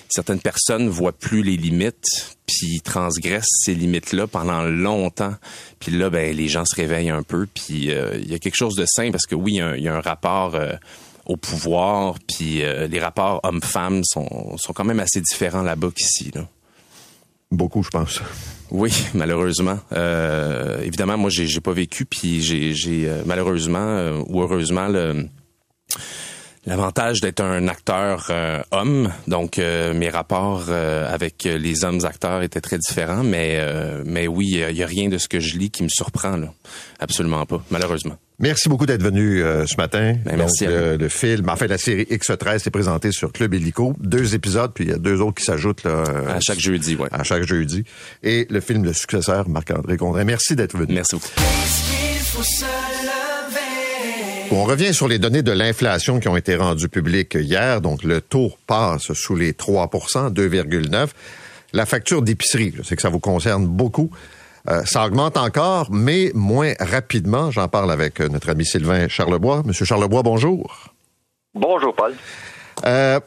[0.09, 5.35] certaines personnes voient plus les limites, puis transgressent ces limites-là pendant longtemps.
[5.81, 7.47] Puis là, ben, les gens se réveillent un peu.
[7.53, 9.95] Puis euh, il y a quelque chose de sain parce que oui, il y a
[9.95, 10.55] un, rapport...
[10.55, 10.73] Euh,
[11.27, 16.31] au pouvoir, puis euh, les rapports hommes-femmes sont, sont quand même assez différents là-bas qu'ici.
[16.35, 16.47] Là.
[17.51, 18.21] Beaucoup, je pense.
[18.71, 19.79] Oui, malheureusement.
[19.93, 25.29] Euh, évidemment, moi, j'ai, pas vécu, puis j'ai, euh, malheureusement euh, ou heureusement le
[26.67, 28.31] l'avantage d'être un acteur
[28.71, 29.13] homme.
[29.27, 33.61] Donc, mes rapports avec les hommes acteurs étaient très différents, mais
[34.05, 36.53] mais oui, il y, a rien de ce que je lis qui me surprend là,
[37.01, 38.17] absolument pas, malheureusement.
[38.39, 40.15] Merci beaucoup d'être venu euh, ce matin.
[40.25, 40.65] Ben, merci.
[40.65, 43.95] Donc, le, le, film, en fait, la série X13 est présentée sur Club Illico.
[43.99, 45.85] Deux épisodes, puis il y a deux autres qui s'ajoutent.
[45.85, 47.09] Là, à chaque jeudi, oui.
[47.13, 47.85] À chaque jeudi.
[48.23, 50.25] Et le film Le Successeur, Marc-André Condrin.
[50.25, 50.93] Merci d'être venu.
[50.93, 51.29] Merci beaucoup.
[54.53, 57.81] On revient sur les données de l'inflation qui ont été rendues publiques hier.
[57.81, 61.09] Donc, le taux passe sous les 3% 2,9
[61.73, 64.11] La facture d'épicerie, c'est que ça vous concerne beaucoup.
[64.69, 67.51] Euh, ça augmente encore, mais moins rapidement.
[67.51, 69.63] J'en parle avec euh, notre ami Sylvain Charlebois.
[69.65, 70.93] Monsieur Charlebois, bonjour.
[71.55, 72.15] Bonjour, Paul.
[72.85, 73.21] Euh,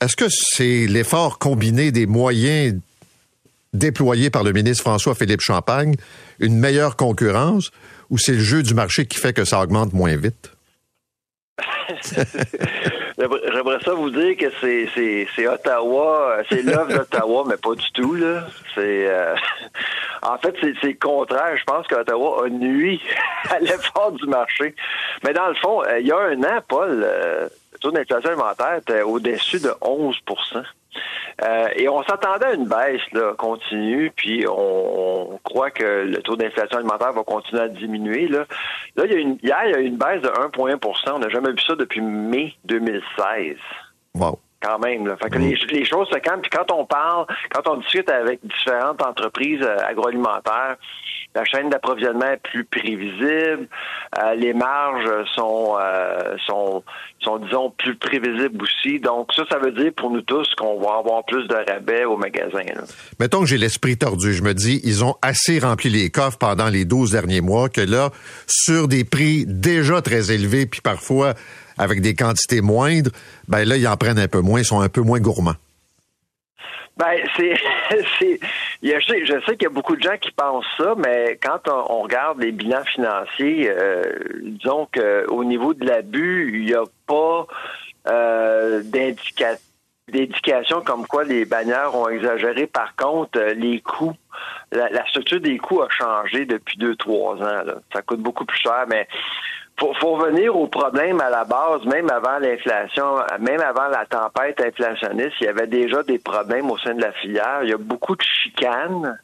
[0.00, 2.80] Est-ce que c'est l'effort combiné des moyens
[3.72, 5.94] déployés par le ministre François-Philippe Champagne,
[6.40, 7.70] une meilleure concurrence,
[8.10, 10.53] ou c'est le jeu du marché qui fait que ça augmente moins vite?
[13.18, 18.14] J'aimerais ça vous dire que c'est Ottawa, c'est l'œuvre d'Ottawa, mais pas du tout.
[18.14, 18.46] là.
[18.74, 19.36] C'est euh,
[20.22, 21.56] en fait c'est le contraire.
[21.56, 23.00] Je pense qu'Ottawa a nuit
[23.50, 24.74] à l'effort du marché.
[25.22, 28.30] Mais dans le fond, euh, il y a un an, Paul, euh, le taux d'inflation
[28.30, 30.16] alimentaire était au-dessus de 11
[31.42, 36.36] euh, et on s'attendait à une baisse là, continue, puis on, croit que le taux
[36.36, 38.28] d'inflation alimentaire va continuer à diminuer.
[38.28, 38.44] Là,
[38.96, 41.18] là il y a une, hier, il y a eu une baisse de 1,1% On
[41.18, 43.56] n'a jamais vu ça depuis mai 2016.
[44.14, 45.06] Wow quand même.
[45.06, 45.16] Là.
[45.16, 46.40] Fait que les, les, choses se calment.
[46.40, 50.76] Puis quand on parle, quand on discute avec différentes entreprises euh, agroalimentaires,
[51.34, 53.68] la chaîne d'approvisionnement est plus prévisible,
[54.18, 56.82] euh, les marges sont, euh, sont,
[57.20, 59.00] sont, disons, plus prévisibles aussi.
[59.00, 62.16] Donc ça, ça veut dire pour nous tous qu'on va avoir plus de rabais au
[62.16, 62.60] magasin.
[63.18, 64.32] Mettons que j'ai l'esprit tordu.
[64.32, 67.80] Je me dis, ils ont assez rempli les coffres pendant les 12 derniers mois que
[67.80, 68.10] là,
[68.46, 71.34] sur des prix déjà très élevés, puis parfois
[71.78, 73.10] avec des quantités moindres,
[73.48, 75.56] ben là, ils en prennent un peu moins, ils sont un peu moins gourmands.
[76.96, 77.54] Ben, c'est,
[78.18, 78.38] c'est,
[78.82, 82.40] je sais, qu'il y a beaucoup de gens qui pensent ça, mais quand on, regarde
[82.40, 84.02] les bilans financiers, euh,
[84.42, 87.46] disons qu'au niveau de l'abus, il n'y a pas
[88.08, 88.82] euh,
[90.08, 92.66] d'indication comme quoi les bannières ont exagéré.
[92.66, 94.14] Par contre, euh, les coûts,
[94.70, 97.64] la, la structure des coûts a changé depuis deux, trois ans.
[97.64, 97.74] Là.
[97.92, 99.08] Ça coûte beaucoup plus cher, mais
[99.78, 104.60] faut, faut revenir au problème à la base, même avant l'inflation, même avant la tempête
[104.60, 107.60] inflationniste, il y avait déjà des problèmes au sein de la filière.
[107.62, 109.18] Il y a beaucoup de chicanes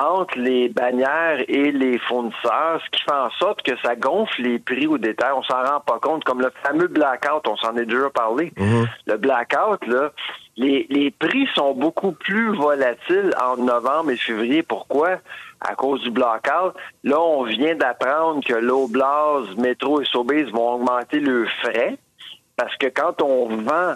[0.00, 4.58] entre les bannières et les fournisseurs, ce qui fait en sorte que ça gonfle les
[4.58, 5.30] prix au détail.
[5.36, 8.52] On s'en rend pas compte, comme le fameux blackout, on s'en est déjà parlé.
[8.56, 8.86] Mm-hmm.
[9.06, 10.10] Le blackout, là,
[10.56, 14.62] les, les prix sont beaucoup plus volatiles en novembre et février.
[14.64, 15.18] Pourquoi?
[15.60, 16.74] À cause du blackout.
[17.02, 21.96] Là, on vient d'apprendre que l'Oblast, Métro et Sobeys vont augmenter leurs frais
[22.56, 23.94] parce que quand on vend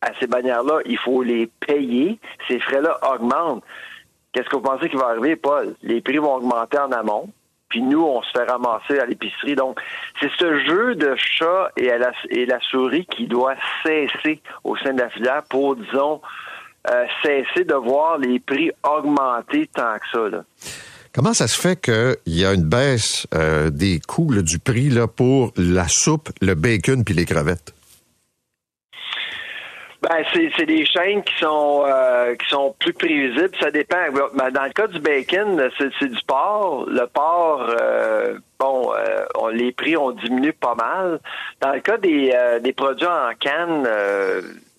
[0.00, 2.18] à ces bannières-là, il faut les payer.
[2.48, 3.62] Ces frais-là augmentent.
[4.32, 5.74] Qu'est-ce que vous pensez qui va arriver, Paul?
[5.82, 7.28] Les prix vont augmenter en amont
[7.70, 9.54] puis nous, on se fait ramasser à l'épicerie.
[9.54, 9.80] Donc,
[10.20, 14.92] c'est ce jeu de chat et, la, et la souris qui doit cesser au sein
[14.92, 16.20] de la filière pour, disons,
[16.90, 20.28] euh, cesser de voir les prix augmenter tant que ça.
[20.28, 20.42] Là.
[21.12, 25.52] Comment ça se fait qu'il y a une baisse euh, des coûts du prix pour
[25.56, 27.74] la soupe, le bacon puis les crevettes?
[30.02, 33.50] Ben, c'est des chaînes qui sont euh, qui sont plus prévisibles.
[33.58, 33.98] Ça dépend.
[34.34, 36.86] Ben, dans le cas du bacon, c'est du porc.
[36.88, 38.92] Le porc, euh, bon,
[39.52, 41.18] les prix ont diminué pas mal.
[41.60, 43.86] Dans le cas des, des produits en canne,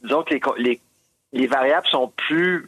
[0.02, 0.80] disons que les, les
[1.34, 2.67] les variables sont plus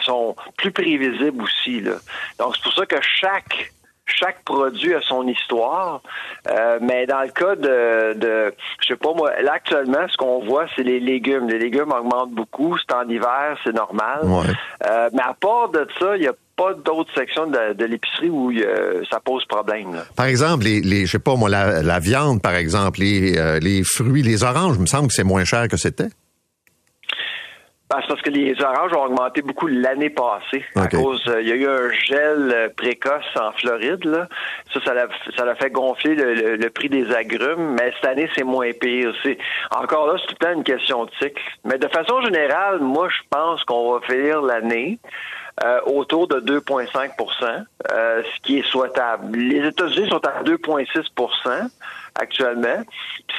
[0.00, 1.80] sont plus prévisibles aussi.
[1.80, 1.94] Là.
[2.38, 3.72] Donc c'est pour ça que chaque
[4.06, 6.02] chaque produit a son histoire.
[6.50, 10.44] Euh, mais dans le cas de, de, je sais pas moi, là actuellement, ce qu'on
[10.44, 11.48] voit, c'est les légumes.
[11.48, 12.76] Les légumes augmentent beaucoup.
[12.78, 14.20] C'est en hiver, c'est normal.
[14.86, 18.52] Euh, mais à part de ça, il y a pas d'autres sections de, l'épicerie où
[19.10, 20.02] ça pose problème.
[20.16, 23.82] Par exemple, les, les, je sais pas moi, la, viande, par exemple, les, euh, les
[23.84, 26.08] fruits, les oranges, il me semble que c'est moins cher que c'était.
[27.92, 30.64] Ben, c'est parce que les oranges ont augmenté beaucoup l'année passée.
[30.76, 34.02] À cause, euh, il y a eu un gel euh, précoce en Floride.
[34.06, 34.28] Là.
[34.72, 37.74] Ça, ça l'a, ça l'a fait gonfler le, prix des agrumes.
[37.74, 39.12] Mais cette année, c'est moins pire.
[39.22, 39.36] C'est,
[39.76, 41.42] encore là, c'est tout le temps une question de cycle.
[41.64, 44.98] Mais de façon générale, moi, je pense qu'on va finir l'année.
[45.62, 49.36] Euh, autour de 2,5% euh, ce qui est souhaitable.
[49.36, 51.68] Les États-Unis sont à 2,6%
[52.14, 52.82] actuellement.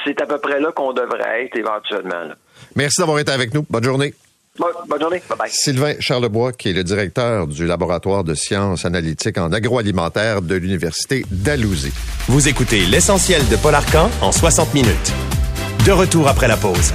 [0.06, 2.30] C'est à peu près là qu'on devrait être éventuellement.
[2.76, 3.66] Merci d'avoir été avec nous.
[3.68, 4.14] Bonne journée.
[4.60, 5.22] Bonne, journée.
[5.28, 5.50] Bye bye.
[5.52, 11.26] Sylvain Charlebois, qui est le directeur du laboratoire de sciences analytiques en agroalimentaire de l'Université
[11.32, 11.92] d'Alousie.
[12.28, 15.14] Vous écoutez l'essentiel de Paul Arcan en 60 minutes.
[15.88, 16.94] De retour après la pause.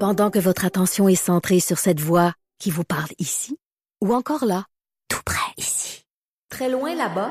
[0.00, 3.56] Pendant que votre attention est centrée sur cette voix qui vous parle ici,
[4.02, 4.64] ou encore là,
[5.08, 6.04] tout près ici,
[6.50, 7.30] très loin là-bas,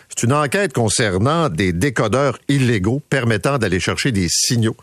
[0.21, 4.75] c'est une enquête concernant des décodeurs illégaux permettant d'aller chercher des signaux.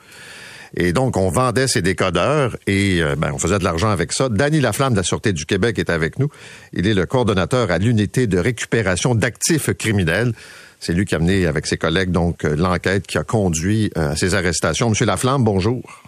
[0.77, 4.29] Et donc, on vendait ces décodeurs et euh, ben, on faisait de l'argent avec ça.
[4.29, 6.29] Danny Laflamme de la Sûreté du Québec est avec nous.
[6.72, 10.33] Il est le coordonnateur à l'unité de récupération d'actifs criminels.
[10.81, 14.11] C'est lui qui a mené avec ses collègues donc euh, l'enquête qui a conduit euh,
[14.11, 14.90] à ces arrestations.
[14.90, 16.03] Monsieur Laflamme, bonjour.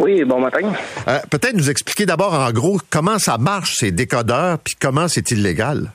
[0.00, 0.70] Oui, bon matin.
[1.30, 5.92] Peut-être nous expliquer d'abord en gros comment ça marche ces décodeurs puis comment c'est illégal?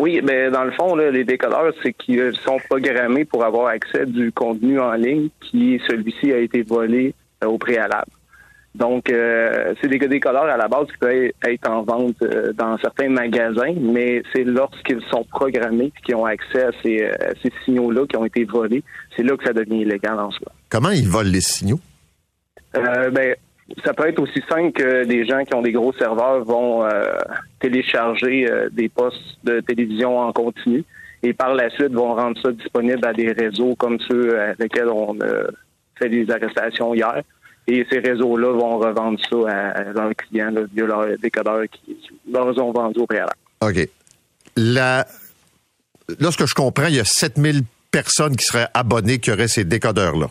[0.00, 4.32] Oui, mais dans le fond, les décodeurs, c'est qu'ils sont programmés pour avoir accès du
[4.32, 8.10] contenu en ligne qui, celui-ci, a été volé euh, au préalable.
[8.74, 12.78] Donc, euh, c'est des décodeurs à la base qui peuvent être en vente euh, dans
[12.78, 17.10] certains magasins, mais c'est lorsqu'ils sont programmés qu'ils ont accès à ces,
[17.42, 18.82] ces signaux-là qui ont été volés,
[19.14, 20.50] c'est là que ça devient illégal en soi.
[20.70, 21.80] Comment ils volent les signaux?
[22.72, 23.34] ben,
[23.84, 27.04] ça peut être aussi simple que des gens qui ont des gros serveurs vont euh,
[27.60, 30.84] télécharger euh, des postes de télévision en continu
[31.22, 34.88] et par la suite vont rendre ça disponible à des réseaux comme ceux avec lesquels
[34.88, 35.16] on
[35.98, 37.22] fait des arrestations hier.
[37.66, 41.96] Et ces réseaux-là vont revendre ça à, leurs clients via leurs décodeurs qui
[42.32, 43.36] leur ont vendu au préalable.
[43.60, 43.88] OK.
[44.56, 45.06] La...
[46.18, 49.46] Là, ce que je comprends, il y a 7000 personnes qui seraient abonnées qui auraient
[49.46, 50.28] ces décodeurs-là.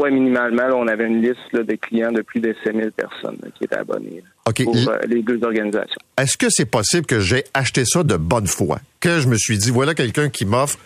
[0.00, 3.76] Oui, minimalement, on avait une liste de clients de plus de 5000 personnes qui étaient
[3.76, 4.22] abonnés
[4.64, 6.00] pour euh, les deux organisations?
[6.16, 8.80] Est-ce que c'est possible que j'ai acheté ça de bonne foi?
[9.00, 10.78] Que je me suis dit, voilà quelqu'un qui m'offre,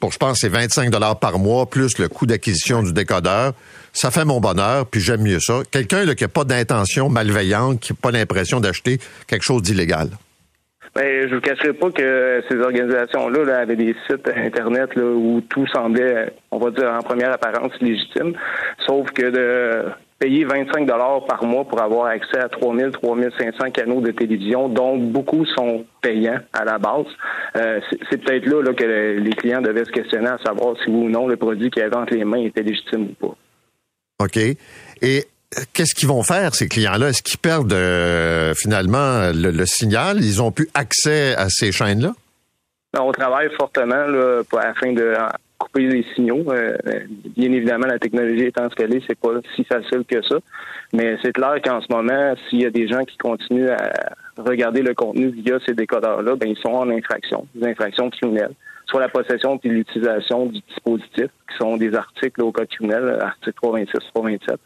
[0.00, 3.54] pour je pense, c'est 25 dollars par mois, plus le coût d'acquisition du décodeur.
[3.92, 5.62] Ça fait mon bonheur, puis j'aime mieux ça.
[5.70, 10.10] Quelqu'un qui n'a pas d'intention malveillante, qui n'a pas l'impression d'acheter quelque chose d'illégal.
[10.98, 16.32] Ben, je vous cacherai pas que ces organisations-là avaient des sites Internet où tout semblait,
[16.50, 18.32] on va dire, en première apparence légitime,
[18.84, 19.84] sauf que de
[20.18, 24.96] payer 25 dollars par mois pour avoir accès à 3000, 3500 canaux de télévision, dont
[24.96, 27.06] beaucoup sont payants à la base.
[27.54, 27.78] Euh,
[28.10, 31.28] c'est peut-être là, que les clients devaient se questionner à savoir si oui ou non
[31.28, 34.24] le produit qu'ils avaient entre les mains était légitime ou pas.
[34.24, 34.36] OK.
[34.36, 35.24] Et
[35.72, 37.08] qu'est-ce qu'ils vont faire, ces clients-là?
[37.08, 40.18] Est-ce qu'ils perdent euh, finalement le, signal?
[40.18, 42.12] Ils ont plus accès à ces chaînes-là?
[42.92, 45.14] Ben, on travaille fortement là, afin de
[45.58, 46.44] couper les signaux.
[46.50, 46.76] Euh,
[47.36, 50.36] bien évidemment, la technologie étant ce qu'elle est, c'est pas si facile que ça.
[50.92, 54.82] Mais c'est clair qu'en ce moment, s'il y a des gens qui continuent à regarder
[54.82, 58.52] le contenu via ces décodeurs-là, ben ils sont en infraction, des infractions criminelles,
[58.86, 63.56] soit la possession et l'utilisation du dispositif, qui sont des articles au code criminel, article
[63.56, 64.58] 326, 327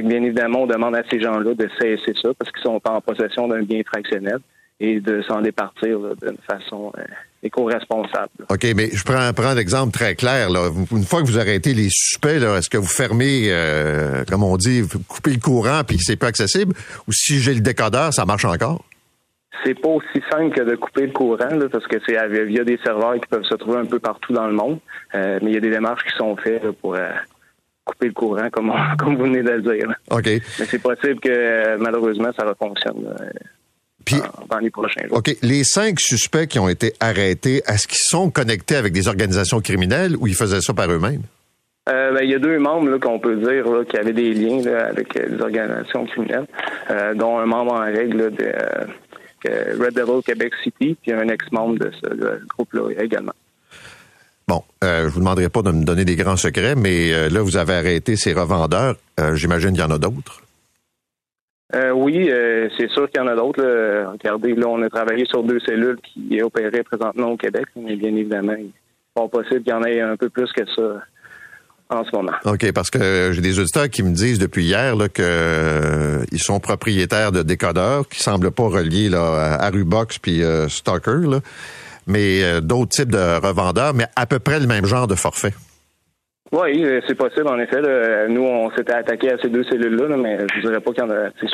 [0.00, 3.00] bien évidemment, on demande à ces gens-là de cesser ça parce qu'ils sont pas en
[3.00, 4.38] possession d'un bien fractionnel
[4.80, 7.02] et de s'en départir d'une façon euh,
[7.42, 8.30] éco-responsable.
[8.50, 10.50] OK, mais je prends, prends l'exemple très clair.
[10.50, 10.70] Là.
[10.90, 14.80] Une fois que vous arrêtez les suspects, est-ce que vous fermez, euh, comme on dit,
[14.80, 16.74] vous coupez le courant puis c'est pas accessible?
[17.06, 18.84] Ou si j'ai le décodeur, ça marche encore?
[19.64, 23.14] C'est pas aussi simple que de couper le courant, parce que c'est via des serveurs
[23.14, 24.80] qui peuvent se trouver un peu partout dans le monde.
[25.14, 26.96] Euh, mais il y a des démarches qui sont faites pour
[27.84, 29.94] couper le courant, comme, comme vous venez de le dire.
[30.10, 30.26] OK.
[30.26, 33.06] Mais c'est possible que malheureusement, ça refonctionne.
[33.20, 33.30] Euh,
[34.04, 34.16] Puis,
[34.48, 35.18] dans, les prochains jours.
[35.18, 35.36] OK.
[35.42, 40.16] Les cinq suspects qui ont été arrêtés, est-ce qu'ils sont connectés avec des organisations criminelles
[40.16, 41.22] ou ils faisaient ça par eux-mêmes?
[41.88, 45.16] Euh, ben, il y a deux membres qu'on peut dire qui avaient des liens avec
[45.16, 46.46] euh, des organisations criminelles,
[47.16, 48.52] dont un membre en règle de
[49.44, 53.32] Red Devil Québec City, puis un ex-membre de ce groupe-là également.
[54.52, 57.40] Bon, euh, je vous demanderai pas de me donner des grands secrets, mais euh, là,
[57.40, 58.96] vous avez arrêté ces revendeurs.
[59.18, 60.42] Euh, J'imagine qu'il y en a d'autres.
[61.74, 62.30] Euh, oui,
[62.76, 63.64] c'est sûr qu'il y en a d'autres.
[64.12, 68.14] Regardez, là, on a travaillé sur deux cellules qui opéraient présentement au Québec, mais bien
[68.14, 68.70] évidemment, il n'est
[69.14, 71.00] pas possible qu'il y en ait un peu plus que ça
[71.88, 72.32] en ce moment.
[72.44, 76.42] OK, parce que j'ai des auditeurs qui me disent depuis hier là, que euh, ils
[76.42, 81.40] sont propriétaires de décodeurs qui semblent pas reliés là, à Rubox puis Stalker, là,
[82.06, 85.52] mais euh, d'autres types de revendeurs, mais à peu près le même genre de forfait.
[86.52, 87.80] Oui, euh, c'est possible, en effet.
[87.80, 88.28] là.
[88.28, 91.02] Nous, on s'était attaqué à ces deux cellules-là, là, mais je ne dirais pas qu'il
[91.02, 91.24] y en a.
[91.40, 91.50] Je ne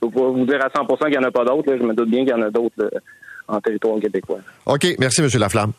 [0.00, 1.76] peux pas vous dire à 100% qu'il n'y en a pas d'autres.
[1.76, 2.88] Je me doute bien qu'il y en a d'autres là,
[3.48, 4.38] en territoire québécois.
[4.66, 5.28] OK, merci, M.
[5.40, 5.72] Laflamme.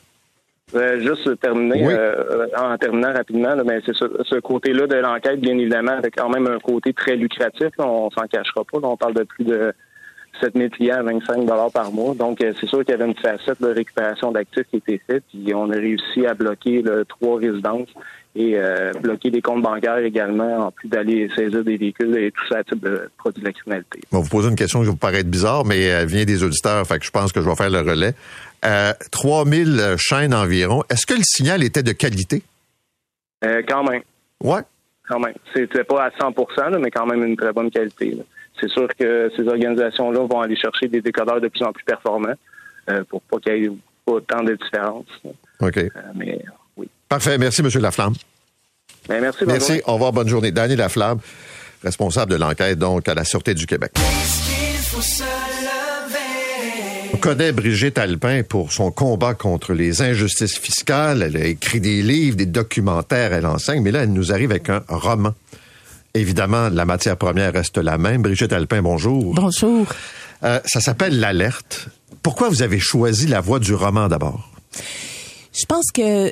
[0.75, 1.93] Euh, juste terminer Oui.
[1.97, 6.17] euh, en terminant rapidement, là, mais c'est ce, ce côté-là de l'enquête, bien évidemment, avec
[6.17, 7.69] quand même un côté très lucratif.
[7.79, 8.79] là, on s'en cachera pas.
[8.81, 9.71] là, on parle de plus de
[10.41, 12.13] 7 000 clients à 25 par mois.
[12.13, 15.23] Donc, euh, c'est sûr qu'il y avait une facette de récupération d'actifs qui était faite.
[15.29, 17.89] Puis, on a réussi à bloquer trois résidences
[18.37, 22.47] et euh, bloquer des comptes bancaires également, en plus d'aller saisir des véhicules et tout
[22.47, 23.99] ça type de produits de la criminalité.
[24.11, 26.85] Vais vous poser une question qui va vous paraître bizarre, mais elle vient des auditeurs,
[26.85, 28.13] fait que je pense que je vais faire le relais.
[28.63, 30.83] Euh, 3000 chaînes environ.
[30.89, 32.43] Est-ce que le signal était de qualité?
[33.43, 34.01] Euh, quand même.
[34.43, 34.61] Ouais.
[35.07, 35.35] Quand même.
[35.55, 38.11] C'était pas à 100 là, mais quand même une très bonne qualité.
[38.11, 38.23] là.
[38.59, 42.35] C'est sûr que ces organisations-là vont aller chercher des décodeurs de plus en plus performants
[42.89, 43.71] euh, pour pas qu'il y ait
[44.05, 45.05] autant de différences.
[45.59, 45.77] OK.
[45.77, 46.39] Euh, mais
[46.77, 46.87] oui.
[47.09, 47.37] Parfait.
[47.37, 47.69] Merci, M.
[47.81, 48.13] Laflamme.
[49.07, 49.45] Ben, merci.
[49.45, 49.81] Merci.
[49.85, 50.13] Au revoir.
[50.13, 50.51] Bonne journée.
[50.51, 51.19] Daniel Laflamme,
[51.83, 53.91] responsable de l'enquête, donc, à la Sûreté du Québec.
[57.13, 61.23] On connaît Brigitte Alpin pour son combat contre les injustices fiscales.
[61.23, 64.69] Elle a écrit des livres, des documentaires, elle enseigne, mais là, elle nous arrive avec
[64.69, 65.33] un roman.
[66.17, 68.21] Évidemment, la matière première reste la même.
[68.21, 69.33] Brigitte Alpin, bonjour.
[69.33, 69.85] Bonjour.
[70.43, 71.89] Euh, ça s'appelle L'Alerte.
[72.23, 74.49] Pourquoi vous avez choisi la voie du roman d'abord?
[75.57, 76.31] Je pense que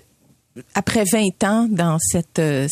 [0.73, 2.67] après 20 ans dans cette euh,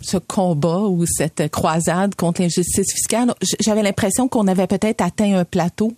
[0.00, 5.44] ce, combat ou cette croisade contre l'injustice fiscale, j'avais l'impression qu'on avait peut-être atteint un
[5.44, 5.92] plateau.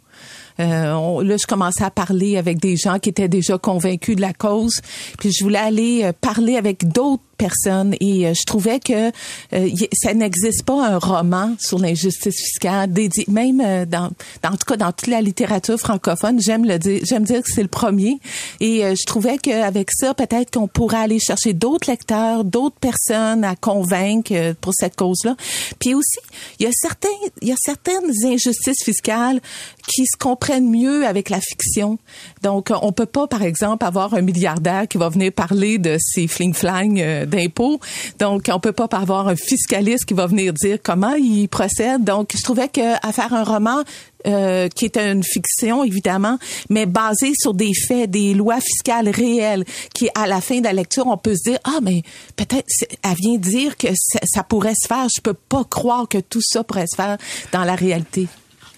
[0.61, 4.21] Euh, on- là, je commençais à parler avec des gens qui étaient déjà convaincus de
[4.23, 4.81] la cause.
[5.19, 7.95] Puis je voulais aller parler avec d'autres personnes.
[8.01, 9.11] Et euh, je trouvais que
[9.53, 14.11] euh, ça n'existe pas un roman sur l'injustice fiscale dédié même euh, dans,
[14.43, 16.41] dans tout cas dans toute la littérature francophone.
[16.41, 18.19] J'aime le dire j'aime dire que c'est le premier.
[18.61, 23.45] Et euh, je trouvais qu'avec ça peut-être qu'on pourrait aller chercher d'autres lecteurs d'autres personnes
[23.45, 25.37] à convaincre euh, pour cette cause-là.
[25.79, 26.19] Puis aussi
[26.59, 27.09] il y a certains
[27.43, 29.41] il y a certaines injustices fiscales
[29.87, 31.99] qui se comprennent mieux avec la fiction.
[32.43, 36.27] Donc on peut pas par exemple avoir un milliardaire qui va venir parler de ses
[36.27, 37.81] fling-flang euh, d'impôts.
[38.19, 42.05] Donc, on peut pas avoir un fiscaliste qui va venir dire comment il procède.
[42.05, 43.83] Donc, je trouvais que à faire un roman
[44.27, 49.65] euh, qui est une fiction, évidemment, mais basé sur des faits, des lois fiscales réelles,
[49.95, 52.03] qui, à la fin de la lecture, on peut se dire, ah, mais
[52.35, 55.07] peut-être, c'est- elle vient dire que ça, ça pourrait se faire.
[55.15, 57.19] Je peux pas croire que tout ça pourrait se faire
[57.53, 58.27] dans la réalité.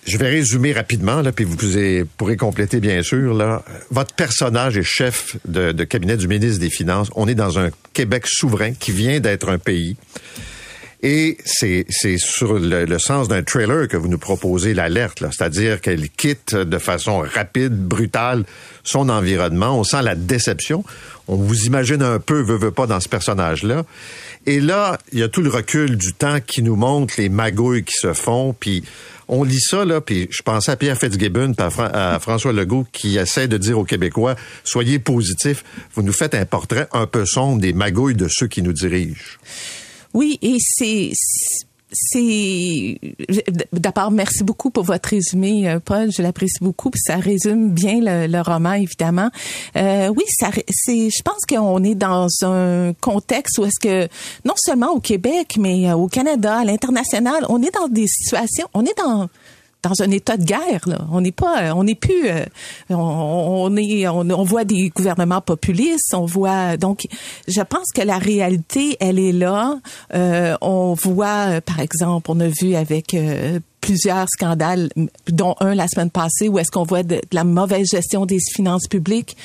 [0.08, 1.56] Je vais résumer rapidement, là, puis vous
[2.16, 3.34] pourrez, compléter, bien sûr.
[3.34, 3.62] Là.
[3.90, 7.10] Votre personnage est chef de, cabinet du ministre des Finances.
[7.14, 9.96] On est dans un Québec souverain qui vient d'être un pays.
[11.02, 11.84] Et c'est
[12.16, 17.18] sur le, sens d'un trailer que vous nous proposez l'alerte, c'est-à-dire qu'elle quitte de façon
[17.18, 18.46] rapide, brutale
[18.84, 19.78] son environnement.
[19.78, 20.84] On sent la déception.
[21.28, 23.84] On vous imagine un peu, veut, veut pas, dans ce personnage-là.
[24.46, 27.84] Et là, il y a tout le recul du temps qui nous montre les magouilles
[27.84, 28.82] qui se font, puis
[29.28, 33.18] on lit ça, là, puis je pensais à Pierre Fitzgibbon, à, à François Legault, qui
[33.18, 35.64] essaie de dire aux Québécois, soyez positifs.
[35.94, 39.38] Vous nous faites un portrait un peu sombre des magouilles de ceux qui nous dirigent.
[40.14, 41.12] Oui, et c'est
[41.90, 42.98] c'est
[43.72, 46.10] d'abord merci beaucoup pour votre résumé euh, Paul.
[46.12, 49.30] Je l'apprécie beaucoup puis ça résume bien le, le roman évidemment.
[49.76, 54.08] Euh, oui ça c'est je pense qu'on est dans un contexte où est-ce que
[54.44, 58.68] non seulement au Québec mais euh, au Canada à l'international on est dans des situations
[58.74, 59.28] on est dans
[59.82, 61.06] dans un état de guerre là.
[61.12, 62.44] On n'est pas, on n'est plus, euh,
[62.90, 67.06] on, est, on, on voit des gouvernements populistes, on voit donc,
[67.46, 69.78] je pense que la réalité, elle est là.
[70.14, 74.90] Euh, on voit, euh, par exemple, on a vu avec euh, plusieurs scandales,
[75.28, 78.88] dont un la semaine passée, où est-ce qu'on voit de, la mauvaise gestion des finances
[78.88, 79.36] publiques.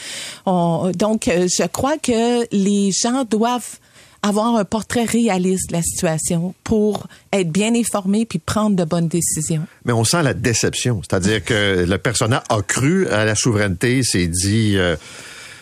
[0.45, 3.77] On- donc, euh, je crois que les gens doivent
[4.23, 9.07] avoir un portrait réaliste de la situation pour être bien informés puis prendre de bonnes
[9.09, 9.65] décisions.
[9.85, 11.01] Mais on sent la déception.
[11.03, 14.95] C'est-à-dire que le personnage a cru à la souveraineté, s'est dit euh,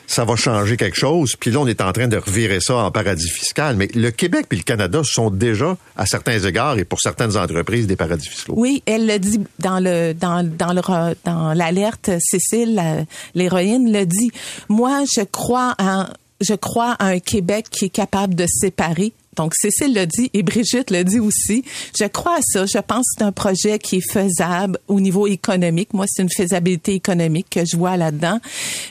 [0.07, 2.91] ça va changer quelque chose, puis là on est en train de revirer ça en
[2.91, 3.77] paradis fiscal.
[3.77, 7.87] Mais le Québec et le Canada sont déjà, à certains égards et pour certaines entreprises,
[7.87, 8.53] des paradis fiscaux.
[8.57, 12.11] Oui, elle le dit dans le dans dans le re- dans l'alerte.
[12.19, 14.31] Cécile, l'héroïne, le dit.
[14.69, 16.05] Moi, je crois en
[16.41, 20.43] je crois à un Québec qui est capable de séparer donc, Cécile l'a dit et
[20.43, 21.63] Brigitte l'a dit aussi.
[21.97, 22.65] Je crois à ça.
[22.65, 25.93] Je pense que c'est un projet qui est faisable au niveau économique.
[25.93, 28.39] Moi, c'est une faisabilité économique que je vois là-dedans.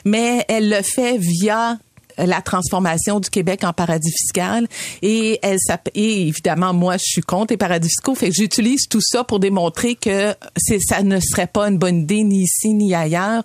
[0.03, 1.77] Mais elle le fait via
[2.17, 4.67] la transformation du Québec en paradis fiscal.
[5.01, 5.57] Et elle
[5.95, 8.15] et évidemment moi je suis contre les paradis fiscaux.
[8.15, 12.23] Fait que j'utilise tout ça pour démontrer que ça ne serait pas une bonne idée
[12.23, 13.43] ni ici ni ailleurs.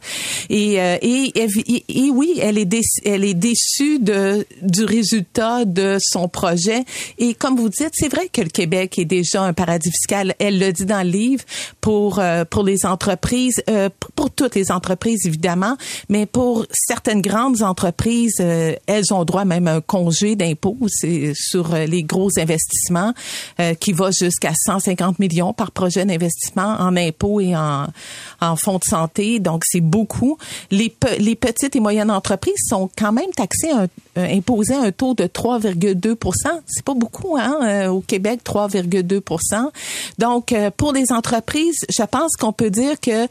[0.48, 5.98] Et euh, et, et, oui elle est déçue, elle est déçue de du résultat de
[6.00, 6.84] son projet.
[7.18, 10.34] Et comme vous dites c'est vrai que le Québec est déjà un paradis fiscal.
[10.38, 11.44] Elle le dit dans le livre
[11.80, 15.76] pour euh, pour les entreprises euh, pour toutes les entreprises évidemment.
[16.08, 20.76] Mais pour certaines grandes entreprises euh, elles ont droit même à un congé d'impôt
[21.34, 23.12] sur euh, les gros investissements
[23.61, 27.86] euh, qui va jusqu'à 150 millions par projet d'investissement en impôts et en,
[28.57, 29.38] fonds de santé.
[29.40, 30.38] Donc, c'est beaucoup.
[30.70, 33.70] Les, petites et moyennes entreprises sont quand même taxées,
[34.16, 36.16] imposées à un taux de 3,2
[36.66, 39.70] C'est pas beaucoup, hein, au Québec, 3,2
[40.18, 43.26] Donc, pour les entreprises, je pense qu'on peut dire que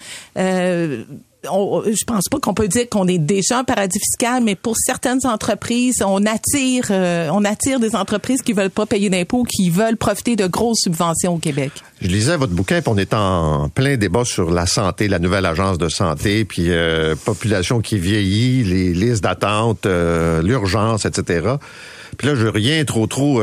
[1.45, 5.25] je pense pas qu'on peut dire qu'on est déjà un paradis fiscal, mais pour certaines
[5.25, 9.97] entreprises, on attire, euh, on attire des entreprises qui veulent pas payer d'impôts, qui veulent
[9.97, 11.71] profiter de grosses subventions au Québec.
[12.01, 15.45] Je lisais votre bouquin, puis on est en plein débat sur la santé, la nouvelle
[15.45, 21.55] agence de santé, puis euh, population qui vieillit, les listes d'attente, euh, l'urgence, etc.
[22.17, 23.41] Puis là, je veux rien trop trop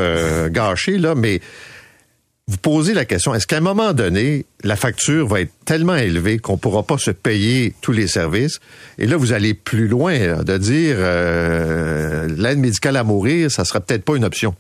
[0.51, 1.41] gâcher là, mais
[2.53, 6.39] vous posez la question, est-ce qu'à un moment donné, la facture va être tellement élevée
[6.39, 8.61] qu'on ne pourra pas se payer tous les services?
[8.99, 13.81] Et là, vous allez plus loin de dire euh, l'aide médicale à mourir, ça serait
[13.81, 14.55] peut-être pas une option.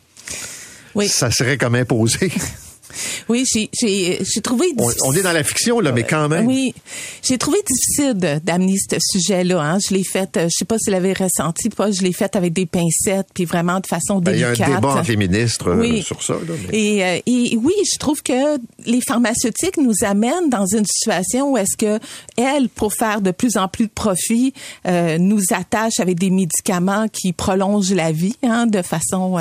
[0.94, 1.06] Oui.
[1.06, 2.32] Ça serait comme imposé.
[3.28, 4.66] Oui, j'ai trouvé...
[5.04, 6.46] On, est dans la fiction, là, mais quand même.
[6.46, 6.74] Oui,
[7.22, 9.60] j'ai trouvé difficile d'amener ce sujet-là.
[9.60, 9.78] Hein.
[9.78, 12.34] Je l'ai fait, euh, je sais pas si vous l'avez ressenti, pas, je l'ai fait
[12.36, 14.58] avec des pincettes, puis vraiment de façon délicate.
[14.58, 16.34] Ben, il y a un débat entre les ministres euh, sur ça.
[16.34, 21.52] Là, et, euh, et, oui, je trouve que les pharmaceutiques nous amènent dans une situation
[21.52, 21.98] où est-ce que
[22.36, 24.52] elles, pour faire de plus en plus de profit,
[25.18, 29.38] nous attachent avec des médicaments qui prolongent la vie hein, de façon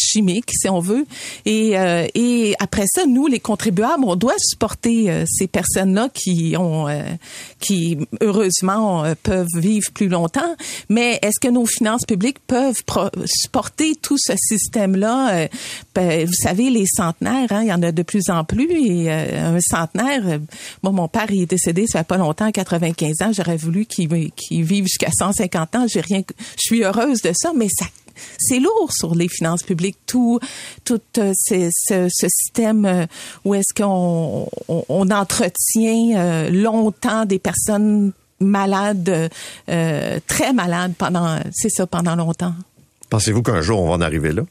[0.00, 1.06] chimique, si on veut.
[1.44, 6.54] Et, euh, et après ça, nous, les contribuables, on doit supporter euh, ces personnes-là qui
[6.58, 7.02] ont, euh,
[7.60, 10.56] qui heureusement peuvent vivre plus longtemps.
[10.88, 12.82] Mais est-ce que nos finances publiques peuvent
[13.26, 15.48] supporter tout ce système-là?
[15.94, 18.70] Ben, Vous savez, les centenaires, hein, il y en a de plus en plus.
[18.70, 20.40] Et un centenaire,
[20.82, 23.30] moi, mon père il est décédé, ça fait pas longtemps, 95 ans.
[23.32, 25.86] J'aurais voulu qu'il qu'il vive jusqu'à 150 ans.
[25.88, 26.22] J'ai rien,
[26.56, 27.86] je suis heureuse de ça, mais ça
[28.38, 30.40] c'est lourd sur les finances publiques, tout,
[30.84, 33.06] tout euh, ce, système euh,
[33.44, 39.30] où est-ce qu'on on, entretient euh, longtemps des personnes malades,
[39.66, 42.54] très malades pendant, c'est ça, pendant longtemps.
[43.10, 44.42] Pensez-vous qu'un jour on va en arriver là?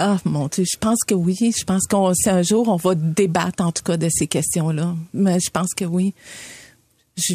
[0.00, 1.36] Ah mon Dieu, je pense que oui.
[1.56, 4.96] Je pense qu'on un jour on va débattre en tout cas de ces questions-là.
[5.12, 6.14] Mais je pense que oui.
[7.16, 7.34] Je,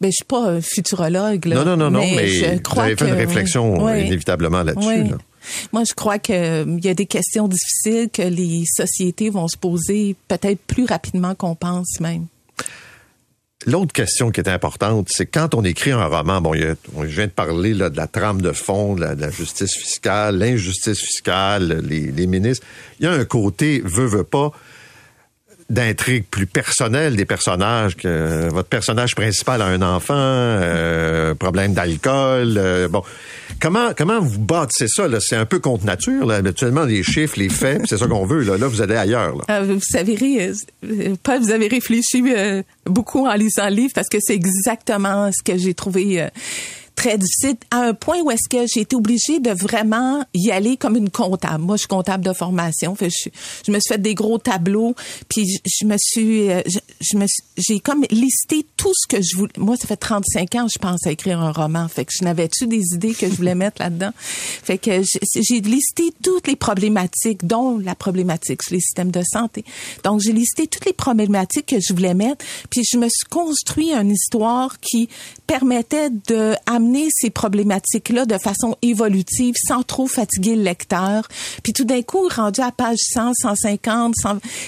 [0.00, 1.46] ben, je suis pas un futurologue.
[1.46, 5.14] Là, non, non, non, non, mais, je crois vous avez fait une réflexion inévitablement là-dessus.
[5.72, 9.56] Moi, je crois qu'il euh, y a des questions difficiles que les sociétés vont se
[9.56, 12.26] poser peut-être plus rapidement qu'on pense même.
[13.66, 17.32] L'autre question qui est importante, c'est quand on écrit un roman, bon, je viens de
[17.32, 22.26] parler là, de la trame de fond, de la, justice fiscale, l'injustice fiscale, les, les
[22.26, 22.66] ministres.
[23.00, 24.52] Il y a un côté, veut, veut pas,
[25.70, 32.54] d'intrigue plus personnelle des personnages que votre personnage principal a un enfant, euh, problème d'alcool.
[32.56, 33.02] Euh, bon,
[33.60, 35.18] comment comment vous bâtissez ça là?
[35.20, 36.36] C'est un peu contre nature là.
[36.36, 38.58] Habituellement, les chiffres, les faits, c'est ça qu'on veut là.
[38.58, 39.36] Là, vous allez ailleurs.
[39.36, 39.44] Là.
[39.48, 40.16] Ah, vous savez,
[40.84, 42.22] euh, Paul, vous avez réfléchi
[42.84, 46.28] beaucoup en lisant le livre parce que c'est exactement ce que j'ai trouvé
[46.94, 50.76] très difficile à un point où est-ce que j'ai été obligée de vraiment y aller
[50.76, 51.62] comme une comptable.
[51.62, 52.94] Moi, je suis comptable de formation.
[52.94, 53.30] Fait, je,
[53.66, 54.94] je me suis fait des gros tableaux,
[55.28, 56.62] puis je, me suis, euh,
[57.00, 57.26] je, me
[57.56, 59.52] j'ai comme listé tout ce que je voulais.
[59.58, 61.88] Moi, ça fait 35 ans, je pense à écrire un roman.
[61.88, 64.10] Fait que je n'avais-tu des idées que je voulais mettre là-dedans?
[64.16, 69.64] Fait que j'ai listé toutes les problématiques, dont la problématique sur les systèmes de santé.
[70.04, 73.92] Donc, j'ai listé toutes les problématiques que je voulais mettre, puis je me suis construit
[73.92, 75.08] une histoire qui
[75.46, 81.28] permettait de amener ces problématiques-là de façon évolutive sans trop fatiguer le lecteur.
[81.62, 84.14] Puis tout d'un coup, rendu à page 100, 150,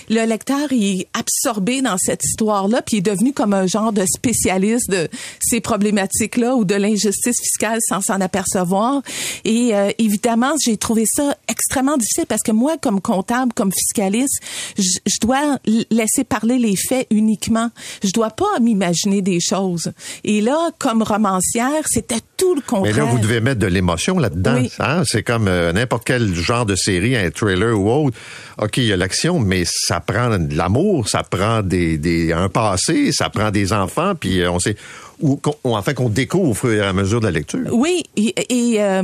[0.08, 4.04] le lecteur est absorbé dans cette histoire-là, puis il est devenu comme un genre de
[4.06, 5.08] spécialiste de
[5.40, 9.02] ces problématiques-là ou de l'injustice fiscale sans s'en apercevoir.
[9.44, 14.40] Et euh, évidemment, j'ai trouvé ça extrêmement difficile parce que moi, comme comptable, comme fiscaliste,
[14.78, 15.58] je, je dois
[15.90, 17.70] laisser parler les faits uniquement.
[18.04, 19.92] Je dois pas m'imaginer des choses.
[20.24, 22.94] Et là, comme romancière, c'était tout le contraire.
[22.94, 24.56] Mais là, vous devez mettre de l'émotion là-dedans.
[24.60, 24.70] Oui.
[24.78, 25.02] hein?
[25.06, 28.16] C'est comme euh, n'importe quel genre de série, un trailer ou autre.
[28.58, 32.48] OK, il y a l'action, mais ça prend de l'amour, ça prend des, des, un
[32.48, 34.76] passé, ça prend des enfants, puis euh, on sait...
[35.20, 37.60] Ou, qu'on- enfin qu'on découvre au fur et à mesure de la lecture.
[37.72, 39.02] Oui, et, et, euh,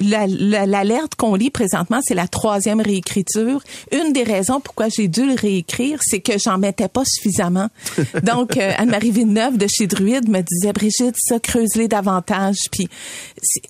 [0.00, 3.62] l'alerte qu'on lit présentement, c'est la troisième réécriture.
[3.92, 7.68] Une des raisons pourquoi j'ai dû le réécrire, c'est que j'en mettais pas suffisamment.
[8.22, 12.56] Donc, euh, Anne-Marie Villeneuve de chez Druide me disait, Brigitte, ça, creuse-les davantage.
[12.70, 12.88] Puis,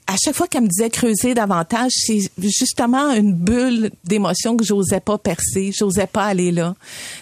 [0.07, 5.01] à chaque fois qu'elle me disait creuser davantage, c'est justement une bulle d'émotion que j'osais
[5.01, 6.75] pas percer, j'osais pas aller là.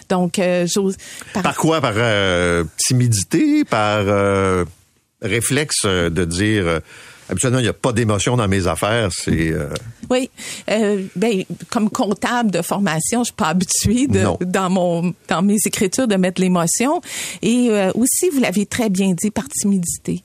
[0.09, 0.97] Donc, euh, j'ose...
[1.33, 1.81] Par quoi?
[1.81, 3.63] Par euh, timidité?
[3.63, 4.65] Par euh,
[5.21, 6.81] réflexe euh, de dire...
[7.29, 9.09] habituellement, il n'y a pas d'émotion dans mes affaires.
[9.11, 9.51] C'est...
[9.51, 9.69] euh,
[10.09, 10.29] Oui,
[10.69, 15.57] euh, ben comme comptable de formation, je suis pas habituée de, dans mon dans mes
[15.65, 17.01] écritures de mettre l'émotion
[17.41, 20.23] et euh, aussi vous l'avez très bien dit par timidité.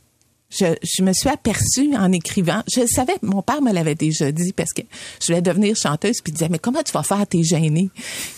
[0.54, 4.52] Je, je me suis aperçue en écrivant, je savais, mon père me l'avait déjà dit
[4.52, 4.82] parce que
[5.18, 7.88] je voulais devenir chanteuse puis il disait mais comment tu vas faire t'es gênée.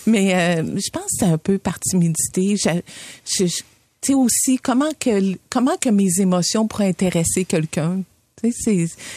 [0.06, 2.56] Mais euh, je pense que c'est un peu par timidité.
[2.56, 2.70] Je,
[3.26, 3.62] je- je-
[4.00, 8.02] tu sais aussi comment que comment que mes émotions pourraient intéresser quelqu'un?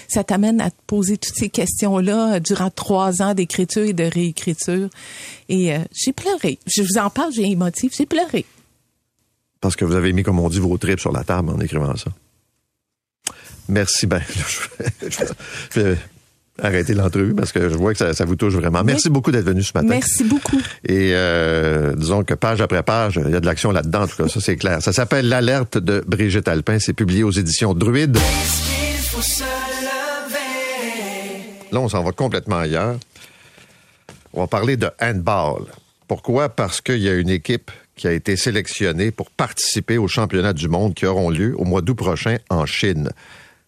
[0.07, 4.89] Ça t'amène à te poser toutes ces questions-là durant trois ans d'écriture et de réécriture.
[5.49, 6.59] Et euh, j'ai pleuré.
[6.65, 8.45] Je vous en parle, j'ai émotif, j'ai pleuré.
[9.59, 11.95] parce que vous avez mis, comme on dit, vos tripes sur la table en écrivant
[11.97, 12.11] ça.
[13.69, 14.07] Merci.
[14.07, 15.27] Ben, je vais, je vais-
[15.75, 15.97] je vais
[16.59, 18.83] arrêter l'entrevue parce que je vois que ça, ça vous touche vraiment.
[18.83, 19.89] Merci beaucoup d'être venu ce matin.
[19.89, 20.57] Merci beaucoup.
[20.85, 24.15] Et euh, disons que page après page, il y a de l'action là-dedans, en tout
[24.15, 24.81] cas, ça c'est clair.
[24.81, 26.79] Ça s'appelle L'alerte de Brigitte Alpin.
[26.79, 28.17] C'est publié aux éditions Druide.
[31.71, 32.97] Là, on s'en va complètement ailleurs.
[34.33, 35.63] On va parler de handball.
[36.07, 36.49] Pourquoi?
[36.49, 40.67] Parce qu'il y a une équipe qui a été sélectionnée pour participer aux championnats du
[40.67, 43.09] monde qui auront lieu au mois d'août prochain en Chine.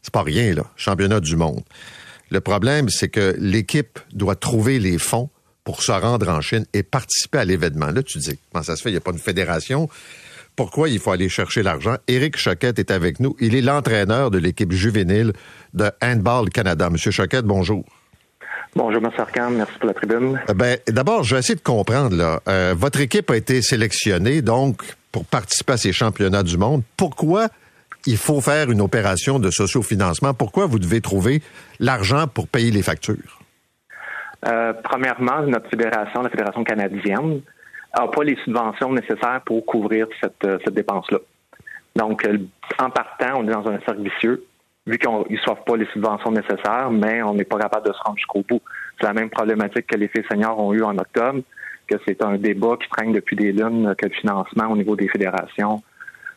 [0.04, 0.66] C'est pas rien, là.
[0.76, 1.64] Championnat du monde.
[2.30, 5.30] Le problème, c'est que l'équipe doit trouver les fonds
[5.64, 7.88] pour se rendre en Chine et participer à l'événement.
[7.88, 8.90] Là, tu dis, comment ça se fait?
[8.90, 9.90] Il n'y a pas une fédération.
[10.60, 11.96] Pourquoi il faut aller chercher l'argent?
[12.10, 13.34] Éric Choquette est avec nous.
[13.40, 15.32] Il est l'entraîneur de l'équipe juvénile
[15.74, 16.90] de Handball Canada.
[16.90, 17.86] Monsieur Choquette, bonjour.
[18.76, 19.10] Bonjour, M.
[19.18, 19.52] Arcand.
[19.52, 20.38] Merci pour la tribune.
[20.50, 22.14] Euh, Ben, d'abord, je vais essayer de comprendre.
[22.14, 22.42] Là.
[22.50, 24.82] Euh, votre équipe a été sélectionnée donc
[25.14, 26.84] pour participer à ces championnats du monde.
[26.98, 27.48] Pourquoi
[28.06, 30.34] il faut faire une opération de sociofinancement?
[30.34, 31.42] Pourquoi vous devez trouver
[31.80, 33.40] l'argent pour payer les factures?
[34.46, 37.40] Euh, premièrement, notre fédération, la Fédération canadienne,
[37.98, 41.20] n'a pas les subventions nécessaires pour couvrir cette, euh, cette dépense-là.
[41.96, 42.38] Donc, euh,
[42.80, 44.46] en partant, on est dans un cercle vicieux,
[44.86, 48.00] vu qu'ils ne reçoivent pas les subventions nécessaires, mais on n'est pas capable de se
[48.04, 48.62] rendre jusqu'au bout.
[49.00, 51.42] C'est la même problématique que les filles seniors ont eu en octobre,
[51.88, 55.08] que c'est un débat qui traîne depuis des lunes, que le financement au niveau des
[55.08, 55.82] fédérations,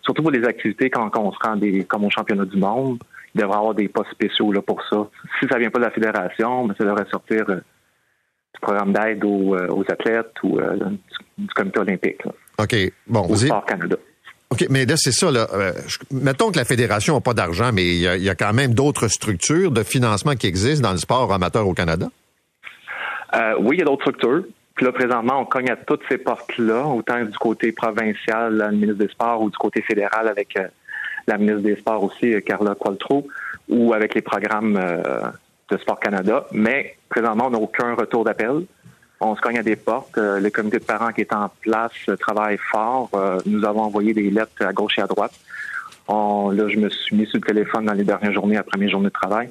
[0.02, 2.98] surtout pour des activités quand, on se rend des, comme au championnat du monde,
[3.34, 5.08] il devrait y avoir des postes spéciaux là, pour ça.
[5.38, 7.60] Si ça vient pas de la fédération, mais ça devrait sortir euh,
[8.54, 10.76] du programme d'aide aux, euh, aux athlètes ou euh,
[11.38, 12.76] du, du comité olympique, là, OK.
[13.06, 13.96] Bon, au vous Sport Canada.
[14.50, 15.30] OK, mais là, c'est ça.
[15.30, 15.46] Là.
[15.54, 18.28] Euh, je- mettons que la fédération n'a pas d'argent, mais il y, a- il y
[18.28, 22.08] a quand même d'autres structures de financement qui existent dans le sport amateur au Canada?
[23.34, 24.44] Euh, oui, il y a d'autres structures.
[24.74, 28.96] Puis là, présentement, on cogne à toutes ces portes-là, autant du côté provincial, la ministre
[28.96, 30.66] des Sports, ou du côté fédéral avec euh,
[31.26, 33.26] la ministre des Sports aussi, Carla Qualtrough,
[33.68, 34.76] ou avec les programmes
[35.72, 36.46] de Sport Canada.
[36.52, 38.66] Mais présentement, on n'a aucun retour d'appel.
[39.20, 40.18] On se cogne à des portes.
[40.18, 43.08] Euh, le comité de parents qui est en place travaille fort.
[43.14, 45.32] Euh, nous avons envoyé des lettres à gauche et à droite.
[46.08, 49.06] Là, je me suis mis sur le téléphone dans les dernières journées après mes journées
[49.06, 49.48] de travail.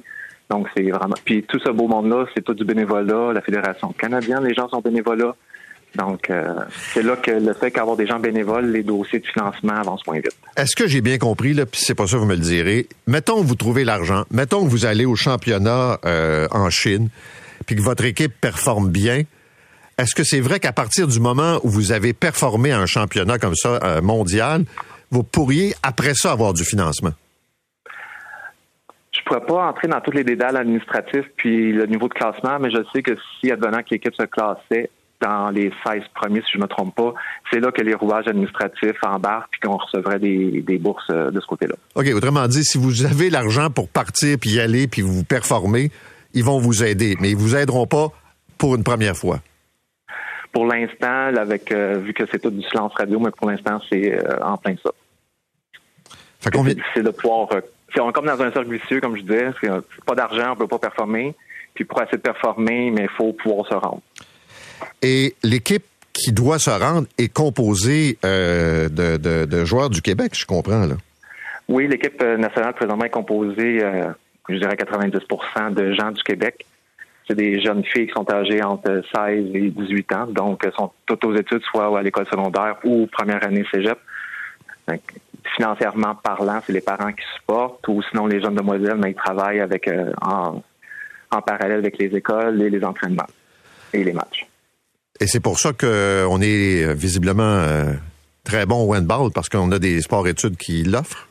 [0.48, 1.16] Donc, c'est vraiment.
[1.24, 4.80] Puis tout ce beau monde-là, c'est tout du bénévolat, la Fédération canadienne, les gens sont
[4.80, 5.34] bénévolats.
[5.96, 6.54] Donc, euh,
[6.94, 10.16] c'est là que le fait qu'avoir des gens bénévoles, les dossiers de financement avancent moins
[10.16, 10.36] vite.
[10.56, 12.86] Est-ce que j'ai bien compris, là, puis c'est pas ça, vous me le direz.
[13.06, 17.08] Mettons que vous trouvez l'argent, mettons que vous allez au championnat euh, en Chine,
[17.66, 19.22] puis que votre équipe performe bien.
[19.98, 23.38] Est-ce que c'est vrai qu'à partir du moment où vous avez performé à un championnat
[23.38, 24.64] comme ça, euh, mondial,
[25.10, 27.12] vous pourriez, après ça, avoir du financement?
[29.12, 32.58] Je ne pourrais pas entrer dans tous les détails administratifs puis le niveau de classement,
[32.58, 34.90] mais je sais que si, advenant que l'équipe se classait
[35.22, 37.14] dans les 16 premiers, si je ne me trompe pas,
[37.50, 41.40] c'est là que les rouages administratifs embarquent puis qu'on recevrait des, des bourses euh, de
[41.40, 41.74] ce côté-là.
[41.94, 45.90] OK, autrement dit, si vous avez l'argent pour partir, puis y aller, puis vous performez,
[46.34, 48.08] ils vont vous aider, mais ils vous aideront pas
[48.58, 49.38] pour une première fois.
[50.52, 54.12] Pour l'instant, avec euh, vu que c'est tout du silence radio, mais pour l'instant, c'est
[54.12, 54.90] euh, en plein ça.
[56.40, 56.74] Fait combien...
[56.94, 57.48] C'est de pouvoir.
[57.54, 57.60] euh,
[57.98, 59.50] on est comme dans un cercle vicieux, comme je disais.
[60.06, 61.34] Pas d'argent, on peut pas performer.
[61.74, 64.02] Puis pour essayer de performer, mais il faut pouvoir se rendre.
[65.02, 70.86] Et l'équipe qui doit se rendre est composée euh, de, joueurs du Québec, je comprends,
[70.86, 70.94] là.
[71.68, 74.08] Oui, l'équipe euh, nationale présentement est composée, euh,
[74.48, 76.66] je dirais 90% de gens du Québec.
[77.26, 81.24] C'est des jeunes filles qui sont âgées entre 16 et 18 ans, donc sont toutes
[81.24, 83.98] aux études, soit à l'école secondaire ou première année cégep.
[85.56, 89.60] Financièrement parlant, c'est les parents qui supportent, ou sinon les jeunes demoiselles, mais ils travaillent
[89.60, 89.88] avec
[90.20, 90.62] en,
[91.30, 93.26] en parallèle avec les écoles et les entraînements
[93.94, 94.46] et les matchs.
[95.20, 97.92] Et c'est pour ça qu'on est euh, visiblement euh,
[98.44, 101.28] très bon au handball, parce qu'on a des sports-études qui l'offrent.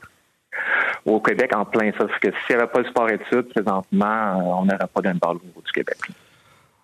[1.06, 2.06] Au Québec, en plein ça.
[2.06, 5.46] Parce que s'il n'y avait pas de sport-études, présentement, euh, on n'aurait pas d'handball au
[5.46, 5.98] niveau du Québec.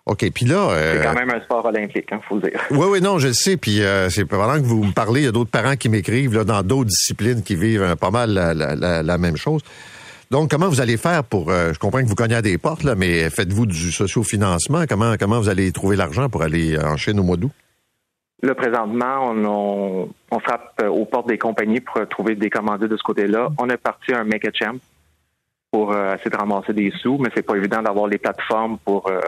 [0.06, 0.70] OK, puis là...
[0.74, 2.60] C'est quand même un sport olympique, il faut le dire.
[2.70, 3.58] Oui, oui, non, je le sais.
[3.58, 6.34] Puis euh, c'est pendant que vous me parlez, il y a d'autres parents qui m'écrivent
[6.34, 9.60] là, dans d'autres disciplines qui vivent pas mal la, la- la- la même chose.
[10.30, 11.50] Donc, comment vous allez faire pour...
[11.50, 14.84] euh, je comprends que vous cognez à des portes, là, mais faites-vous du sociofinancement?
[14.86, 17.52] Comment, comment vous allez trouver l'argent pour aller en Chine au mois d'août?
[18.42, 22.88] Là, présentement, on, on, frappe euh, aux portes des compagnies pour euh, trouver des commandites
[22.88, 23.48] de ce côté-là.
[23.58, 24.76] On est parti à un Make a Champ
[25.72, 29.08] pour euh, essayer de ramasser des sous, mais c'est pas évident d'avoir les plateformes pour,
[29.08, 29.20] euh,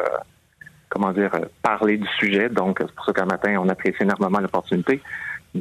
[0.89, 2.49] comment dire, euh, parler du sujet.
[2.51, 5.01] Donc, c'est pour ça qu'un matin, on apprécie énormément l'opportunité.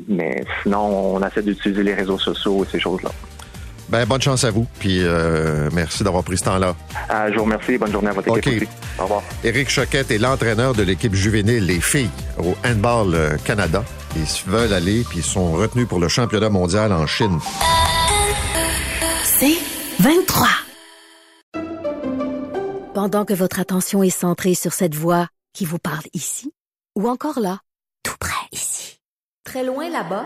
[0.08, 3.10] Mais sinon, on essaie d'utiliser les réseaux sociaux et ces choses-là.
[3.90, 6.76] Ben, bonne chance à vous, puis euh, merci d'avoir pris ce temps-là.
[7.10, 7.78] Euh, je vous remercie.
[7.78, 8.68] Bonne journée à votre équipe aussi.
[9.00, 9.24] Au revoir.
[9.44, 13.84] Éric Choquette est l'entraîneur de l'équipe juvénile, les filles, au Handball euh, Canada.
[14.16, 17.40] Ils veulent aller, puis ils sont retenus pour le championnat mondial en Chine.
[19.24, 19.58] C'est
[20.00, 20.48] 23.
[22.94, 26.54] Pendant que votre attention est centrée sur cette voix qui vous parle ici,
[26.96, 27.60] ou encore là,
[28.04, 29.00] tout près ici,
[29.44, 30.26] très loin là-bas,